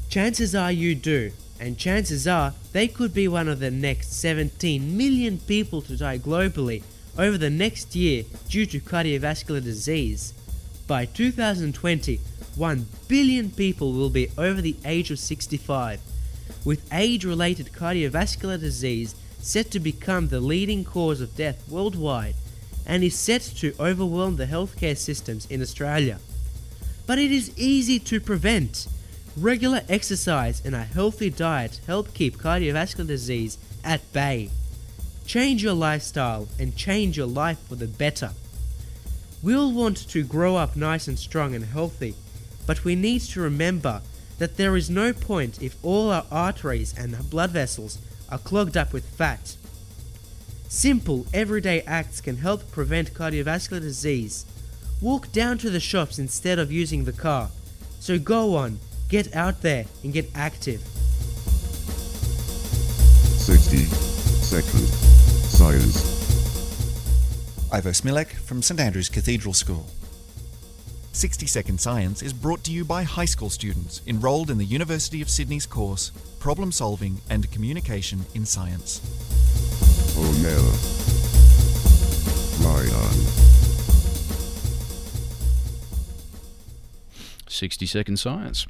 Chances 0.09 0.53
are 0.53 0.71
you 0.71 0.93
do, 0.93 1.31
and 1.59 1.75
chances 1.75 2.27
are 2.27 2.53
they 2.71 2.87
could 2.87 3.15
be 3.15 3.27
one 3.27 3.47
of 3.47 3.59
the 3.59 3.71
next 3.71 4.13
17 4.13 4.95
million 4.95 5.39
people 5.39 5.81
to 5.81 5.97
die 5.97 6.19
globally 6.19 6.83
over 7.17 7.35
the 7.35 7.49
next 7.49 7.95
year 7.95 8.25
due 8.47 8.67
to 8.67 8.79
cardiovascular 8.79 9.63
disease. 9.63 10.35
By 10.85 11.05
2020, 11.05 12.19
1 12.55 12.85
billion 13.07 13.49
people 13.49 13.93
will 13.93 14.11
be 14.11 14.29
over 14.37 14.61
the 14.61 14.77
age 14.85 15.09
of 15.09 15.17
65, 15.17 15.99
with 16.63 16.87
age 16.93 17.25
related 17.25 17.71
cardiovascular 17.73 18.59
disease 18.59 19.15
set 19.39 19.71
to 19.71 19.79
become 19.79 20.27
the 20.27 20.39
leading 20.39 20.83
cause 20.85 21.21
of 21.21 21.35
death 21.35 21.67
worldwide 21.67 22.35
and 22.89 23.03
is 23.03 23.17
set 23.17 23.41
to 23.41 23.73
overwhelm 23.79 24.35
the 24.35 24.47
healthcare 24.47 24.97
systems 24.97 25.45
in 25.45 25.61
Australia. 25.61 26.19
But 27.05 27.19
it 27.19 27.31
is 27.31 27.55
easy 27.55 27.99
to 27.99 28.19
prevent. 28.19 28.87
Regular 29.37 29.81
exercise 29.87 30.61
and 30.65 30.73
a 30.73 30.83
healthy 30.83 31.29
diet 31.29 31.79
help 31.85 32.15
keep 32.15 32.37
cardiovascular 32.37 33.05
disease 33.05 33.59
at 33.83 34.11
bay. 34.11 34.49
Change 35.27 35.63
your 35.63 35.75
lifestyle 35.75 36.47
and 36.59 36.75
change 36.75 37.15
your 37.15 37.27
life 37.27 37.59
for 37.69 37.75
the 37.75 37.87
better. 37.87 38.31
We'll 39.43 39.71
want 39.71 40.09
to 40.09 40.23
grow 40.23 40.55
up 40.55 40.75
nice 40.75 41.07
and 41.07 41.17
strong 41.17 41.53
and 41.53 41.63
healthy, 41.63 42.15
but 42.65 42.83
we 42.83 42.95
need 42.95 43.21
to 43.21 43.41
remember 43.41 44.01
that 44.39 44.57
there 44.57 44.75
is 44.75 44.89
no 44.89 45.13
point 45.13 45.61
if 45.61 45.77
all 45.83 46.09
our 46.09 46.25
arteries 46.31 46.95
and 46.97 47.29
blood 47.29 47.51
vessels 47.51 47.99
are 48.29 48.39
clogged 48.39 48.75
up 48.75 48.93
with 48.93 49.05
fat. 49.05 49.55
Simple, 50.71 51.25
everyday 51.33 51.81
acts 51.81 52.21
can 52.21 52.37
help 52.37 52.69
prevent 52.71 53.15
cardiovascular 53.15 53.81
disease. 53.81 54.45
Walk 55.01 55.31
down 55.31 55.57
to 55.57 55.71
the 55.71 55.79
shops 55.79 56.19
instead 56.19 56.59
of 56.59 56.71
using 56.71 57.03
the 57.03 57.11
car. 57.11 57.49
So 57.99 58.19
go 58.19 58.55
on, 58.55 58.79
get 59.09 59.35
out 59.35 59.63
there 59.63 59.85
and 60.03 60.13
get 60.13 60.29
active. 60.35 60.81
60 63.39 63.77
second 63.77 64.87
Science. 65.49 66.19
Ivo 67.71 67.89
Smilek 67.89 68.27
from 68.27 68.61
St 68.61 68.79
Andrew's 68.79 69.09
Cathedral 69.09 69.55
School. 69.55 69.87
60 71.13 71.47
Second 71.47 71.81
Science 71.81 72.21
is 72.21 72.31
brought 72.31 72.63
to 72.65 72.71
you 72.71 72.85
by 72.85 73.01
high 73.01 73.25
school 73.25 73.49
students 73.49 74.03
enrolled 74.05 74.51
in 74.51 74.59
the 74.59 74.65
University 74.65 75.23
of 75.23 75.31
Sydney's 75.31 75.65
course 75.65 76.11
Problem 76.37 76.71
Solving 76.71 77.19
and 77.27 77.51
Communication 77.51 78.23
in 78.35 78.45
Science. 78.45 79.01
60 87.59 87.85
Second 87.85 88.17
Science. 88.17 88.65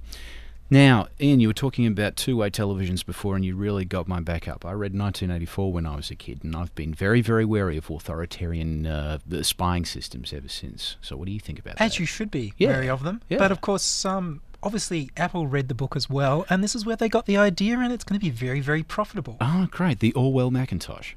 Now, 0.71 1.07
Ian, 1.19 1.39
you 1.39 1.47
were 1.47 1.53
talking 1.53 1.87
about 1.87 2.15
two 2.15 2.37
way 2.37 2.49
televisions 2.51 3.03
before, 3.03 3.35
and 3.35 3.43
you 3.43 3.55
really 3.55 3.85
got 3.85 4.07
my 4.07 4.19
back 4.19 4.47
up. 4.47 4.65
I 4.65 4.71
read 4.71 4.93
1984 4.93 5.73
when 5.73 5.85
I 5.87 5.95
was 5.95 6.11
a 6.11 6.15
kid, 6.15 6.43
and 6.43 6.55
I've 6.55 6.73
been 6.75 6.93
very, 6.93 7.21
very 7.21 7.43
wary 7.45 7.77
of 7.77 7.89
authoritarian 7.89 8.85
uh, 8.85 9.17
spying 9.41 9.85
systems 9.85 10.31
ever 10.31 10.47
since. 10.47 10.97
So, 11.01 11.17
what 11.17 11.25
do 11.25 11.31
you 11.31 11.39
think 11.39 11.57
about 11.59 11.77
that? 11.77 11.83
As 11.83 11.99
you 11.99 12.05
should 12.05 12.29
be 12.29 12.53
Yeah. 12.57 12.69
wary 12.69 12.89
of 12.89 13.01
them. 13.03 13.21
Yeah. 13.29 13.39
But 13.39 13.51
of 13.51 13.61
course, 13.61 14.05
um, 14.05 14.41
obviously, 14.61 15.09
Apple 15.17 15.47
read 15.47 15.69
the 15.69 15.75
book 15.75 15.95
as 15.95 16.07
well, 16.07 16.45
and 16.51 16.63
this 16.63 16.75
is 16.75 16.85
where 16.85 16.95
they 16.95 17.09
got 17.09 17.25
the 17.25 17.37
idea, 17.37 17.79
and 17.79 17.91
it's 17.91 18.03
going 18.03 18.19
to 18.19 18.23
be 18.23 18.29
very, 18.31 18.59
very 18.59 18.83
profitable. 18.83 19.37
Oh, 19.41 19.67
great. 19.71 19.99
The 20.01 20.13
Orwell 20.13 20.51
Macintosh. 20.51 21.13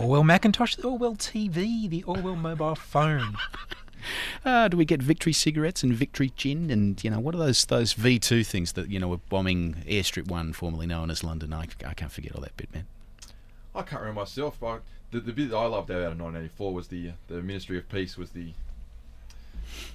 Orwell 0.00 0.24
Macintosh, 0.24 0.76
the 0.76 0.88
Orwell 0.88 1.16
TV, 1.16 1.86
the 1.90 2.02
Orwell 2.04 2.36
mobile 2.36 2.74
phone. 2.76 3.36
Uh, 4.44 4.68
do 4.68 4.76
we 4.76 4.84
get 4.84 5.02
Victory 5.02 5.32
cigarettes 5.32 5.82
and 5.82 5.92
Victory 5.92 6.32
gin 6.36 6.70
and 6.70 7.02
you 7.04 7.10
know 7.10 7.18
what 7.20 7.34
are 7.34 7.38
those 7.38 7.64
those 7.66 7.92
V 7.92 8.18
two 8.18 8.44
things 8.44 8.72
that 8.72 8.90
you 8.90 8.98
know 8.98 9.08
were 9.08 9.18
bombing 9.28 9.82
Airstrip 9.86 10.28
One, 10.28 10.52
formerly 10.52 10.86
known 10.86 11.10
as 11.10 11.22
London? 11.24 11.52
I, 11.52 11.66
I 11.86 11.94
can't 11.94 12.12
forget 12.12 12.32
all 12.34 12.40
that 12.42 12.56
bit, 12.56 12.72
man. 12.74 12.86
I 13.74 13.82
can't 13.82 14.00
remember 14.00 14.20
myself, 14.20 14.56
but 14.60 14.82
the, 15.10 15.20
the 15.20 15.32
bit 15.32 15.50
that 15.50 15.56
I 15.56 15.66
loved 15.66 15.90
out 15.90 15.98
of 15.98 16.18
1984 16.18 16.72
was 16.74 16.88
the 16.88 17.10
the 17.28 17.42
Ministry 17.42 17.78
of 17.78 17.88
Peace 17.88 18.16
was 18.16 18.30
the 18.30 18.52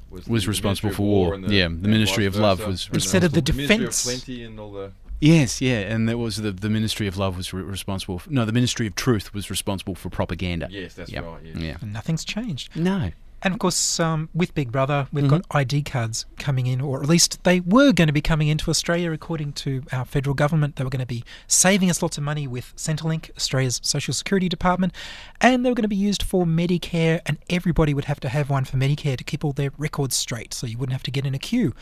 Was 0.09 0.47
responsible 0.47 0.91
for 0.93 1.03
war. 1.03 1.33
and 1.33 1.43
the- 1.45 1.53
Yeah, 1.53 1.67
the 1.67 1.73
and 1.73 1.81
Ministry 1.83 2.25
of 2.25 2.35
Love 2.35 2.65
was 2.65 2.87
And 2.87 2.95
Instead 2.95 3.23
of 3.23 3.31
the 3.33 3.41
Ministry 3.53 3.77
defence. 3.77 4.03
Plenty 4.03 4.43
and 4.43 4.59
all 4.59 4.71
the 4.71 4.91
Yes, 5.23 5.61
yeah, 5.61 5.81
and 5.81 6.09
that 6.09 6.17
was 6.17 6.37
the 6.37 6.51
the 6.51 6.69
Ministry 6.69 7.05
of 7.07 7.15
Love 7.15 7.37
was 7.37 7.53
re- 7.53 7.61
responsible. 7.61 8.17
For, 8.19 8.29
no, 8.31 8.43
the 8.43 8.51
Ministry 8.51 8.87
of 8.87 8.95
Truth 8.95 9.33
was 9.35 9.49
responsible 9.51 9.93
for 9.93 10.09
propaganda. 10.09 10.67
Yes, 10.71 10.95
that's 10.95 11.11
Yep. 11.11 11.23
right, 11.25 11.41
yes. 11.45 11.57
Yeah. 11.57 11.77
And 11.79 11.93
nothing's 11.93 12.25
changed. 12.25 12.75
No. 12.75 13.11
And 13.43 13.53
of 13.53 13.59
course, 13.59 13.99
um, 13.99 14.29
with 14.35 14.53
Big 14.53 14.71
Brother, 14.71 15.07
we've 15.11 15.27
got 15.27 15.45
ID 15.49 15.81
cards 15.81 16.25
coming 16.37 16.67
in, 16.67 16.79
or 16.79 17.01
at 17.01 17.09
least 17.09 17.43
they 17.43 17.59
were 17.59 17.91
going 17.91 18.07
to 18.07 18.13
be 18.13 18.21
coming 18.21 18.47
into 18.47 18.69
Australia, 18.69 19.11
according 19.11 19.53
to 19.53 19.83
our 19.91 20.05
federal 20.05 20.35
government. 20.35 20.75
They 20.75 20.83
were 20.83 20.91
going 20.91 20.99
to 20.99 21.07
be 21.07 21.23
saving 21.47 21.89
us 21.89 22.03
lots 22.03 22.19
of 22.19 22.23
money 22.23 22.45
with 22.45 22.75
Centrelink, 22.75 23.35
Australia's 23.35 23.79
social 23.83 24.13
security 24.13 24.47
department, 24.47 24.93
and 25.39 25.65
they 25.65 25.69
were 25.69 25.75
going 25.75 25.83
to 25.83 25.89
be 25.89 25.95
used 25.95 26.21
for 26.21 26.45
Medicare, 26.45 27.19
and 27.25 27.39
everybody 27.49 27.95
would 27.95 28.05
have 28.05 28.19
to 28.19 28.29
have 28.29 28.51
one 28.51 28.63
for 28.63 28.77
Medicare 28.77 29.17
to 29.17 29.23
keep 29.23 29.43
all 29.43 29.53
their 29.53 29.71
records 29.77 30.15
straight, 30.15 30.53
so 30.53 30.67
you 30.67 30.77
wouldn't 30.77 30.93
have 30.93 31.03
to 31.03 31.11
get 31.11 31.25
in 31.25 31.33
a 31.33 31.39
queue. 31.39 31.73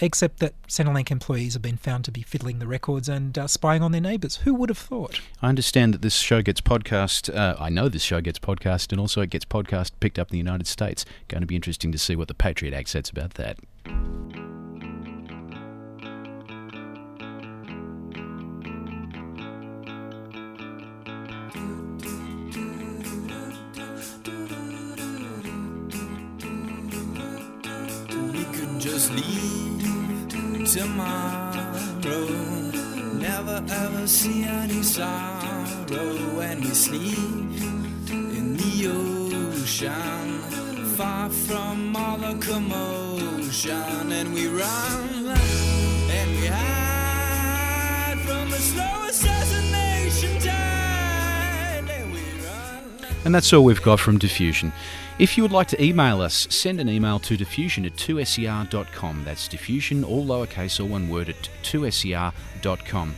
Except 0.00 0.38
that 0.40 0.54
Centrelink 0.68 1.10
employees 1.10 1.52
have 1.52 1.62
been 1.62 1.76
found 1.76 2.04
to 2.06 2.10
be 2.10 2.22
fiddling 2.22 2.58
the 2.58 2.66
records 2.66 3.08
and 3.08 3.36
uh, 3.36 3.46
spying 3.46 3.82
on 3.82 3.92
their 3.92 4.00
neighbours. 4.00 4.36
Who 4.36 4.54
would 4.54 4.68
have 4.68 4.78
thought? 4.78 5.20
I 5.40 5.48
understand 5.48 5.94
that 5.94 6.02
this 6.02 6.16
show 6.16 6.42
gets 6.42 6.60
podcast. 6.60 7.34
Uh, 7.34 7.56
I 7.58 7.68
know 7.68 7.88
this 7.88 8.02
show 8.02 8.20
gets 8.20 8.38
podcast, 8.38 8.90
and 8.90 9.00
also 9.00 9.20
it 9.20 9.30
gets 9.30 9.44
podcast 9.44 9.92
picked 10.00 10.18
up 10.18 10.30
in 10.30 10.32
the 10.32 10.38
United 10.38 10.66
States. 10.66 11.04
Going 11.28 11.42
to 11.42 11.46
be 11.46 11.56
interesting 11.56 11.92
to 11.92 11.98
see 11.98 12.16
what 12.16 12.28
the 12.28 12.34
Patriot 12.34 12.74
Act 12.74 12.88
says 12.88 13.10
about 13.10 13.34
that. 13.34 13.58
Just 28.92 29.10
leave 29.12 30.28
tomorrow. 30.66 31.72
Never 33.14 33.64
ever 33.70 34.06
see 34.06 34.44
any 34.44 34.82
sorrow 34.82 36.12
when 36.36 36.60
we 36.60 36.74
sleep 36.74 37.56
in 38.10 38.54
the 38.58 38.88
ocean. 38.88 40.40
Far 40.98 41.30
from 41.30 41.96
all 41.96 42.18
the 42.18 42.34
commotion, 42.46 44.12
and 44.12 44.34
we 44.34 44.48
run 44.48 45.38
and 46.18 46.30
we 46.38 46.46
hide 46.48 48.20
from 48.26 48.50
the 48.50 48.58
slow 48.58 49.06
assassination 49.08 50.38
And 53.24 53.34
that's 53.34 53.52
all 53.52 53.64
we've 53.64 53.82
got 53.82 54.00
from 54.00 54.18
Diffusion. 54.18 54.72
If 55.18 55.36
you 55.36 55.44
would 55.44 55.52
like 55.52 55.68
to 55.68 55.82
email 55.82 56.20
us, 56.20 56.48
send 56.50 56.80
an 56.80 56.88
email 56.88 57.18
to 57.20 57.36
diffusion 57.36 57.84
at 57.84 57.94
2ser.com. 57.94 59.24
That's 59.24 59.46
diffusion, 59.46 60.02
all 60.02 60.24
lowercase, 60.24 60.80
all 60.80 60.88
one 60.88 61.08
word, 61.08 61.28
at 61.28 61.48
2ser.com. 61.62 63.14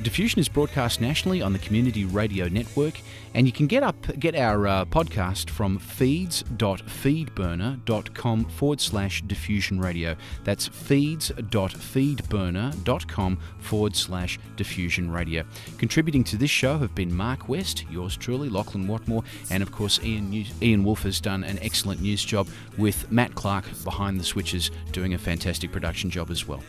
Diffusion 0.00 0.40
is 0.40 0.48
broadcast 0.48 1.02
nationally 1.02 1.42
on 1.42 1.52
the 1.52 1.58
Community 1.58 2.06
Radio 2.06 2.48
Network, 2.48 2.98
and 3.34 3.46
you 3.46 3.52
can 3.52 3.66
get 3.66 3.82
up 3.82 3.94
get 4.18 4.34
our 4.34 4.66
uh, 4.66 4.86
podcast 4.86 5.50
from 5.50 5.78
feeds.feedburner.com 5.78 8.44
forward 8.46 8.80
slash 8.80 9.20
diffusion 9.22 9.78
radio. 9.78 10.16
That's 10.44 10.66
feeds.feedburner.com 10.66 13.38
forward 13.58 13.94
slash 13.94 14.38
diffusion 14.56 15.10
radio. 15.10 15.44
Contributing 15.76 16.24
to 16.24 16.38
this 16.38 16.50
show 16.50 16.78
have 16.78 16.94
been 16.94 17.14
Mark 17.14 17.50
West, 17.50 17.84
yours 17.90 18.16
truly, 18.16 18.48
Lachlan 18.48 18.88
Watmore, 18.88 19.26
and 19.50 19.62
of 19.62 19.72
course 19.72 20.00
Ian, 20.02 20.46
Ian 20.62 20.84
Wolf 20.84 21.02
has 21.02 21.20
done 21.20 21.44
an 21.44 21.58
excellent 21.58 22.00
news 22.00 22.24
job 22.24 22.48
with 22.78 23.12
Matt 23.12 23.34
Clark 23.34 23.66
behind 23.84 24.18
the 24.18 24.24
switches 24.24 24.70
doing 24.90 25.12
a 25.12 25.18
fantastic 25.18 25.70
production 25.70 26.08
job 26.08 26.30
as 26.30 26.48
well. 26.48 26.62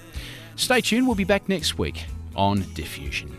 Stay 0.58 0.82
tuned, 0.82 1.08
we'll 1.08 1.16
be 1.16 1.24
back 1.24 1.48
next 1.48 1.78
week 1.78 2.04
on 2.36 2.66
Diffusion. 2.74 3.32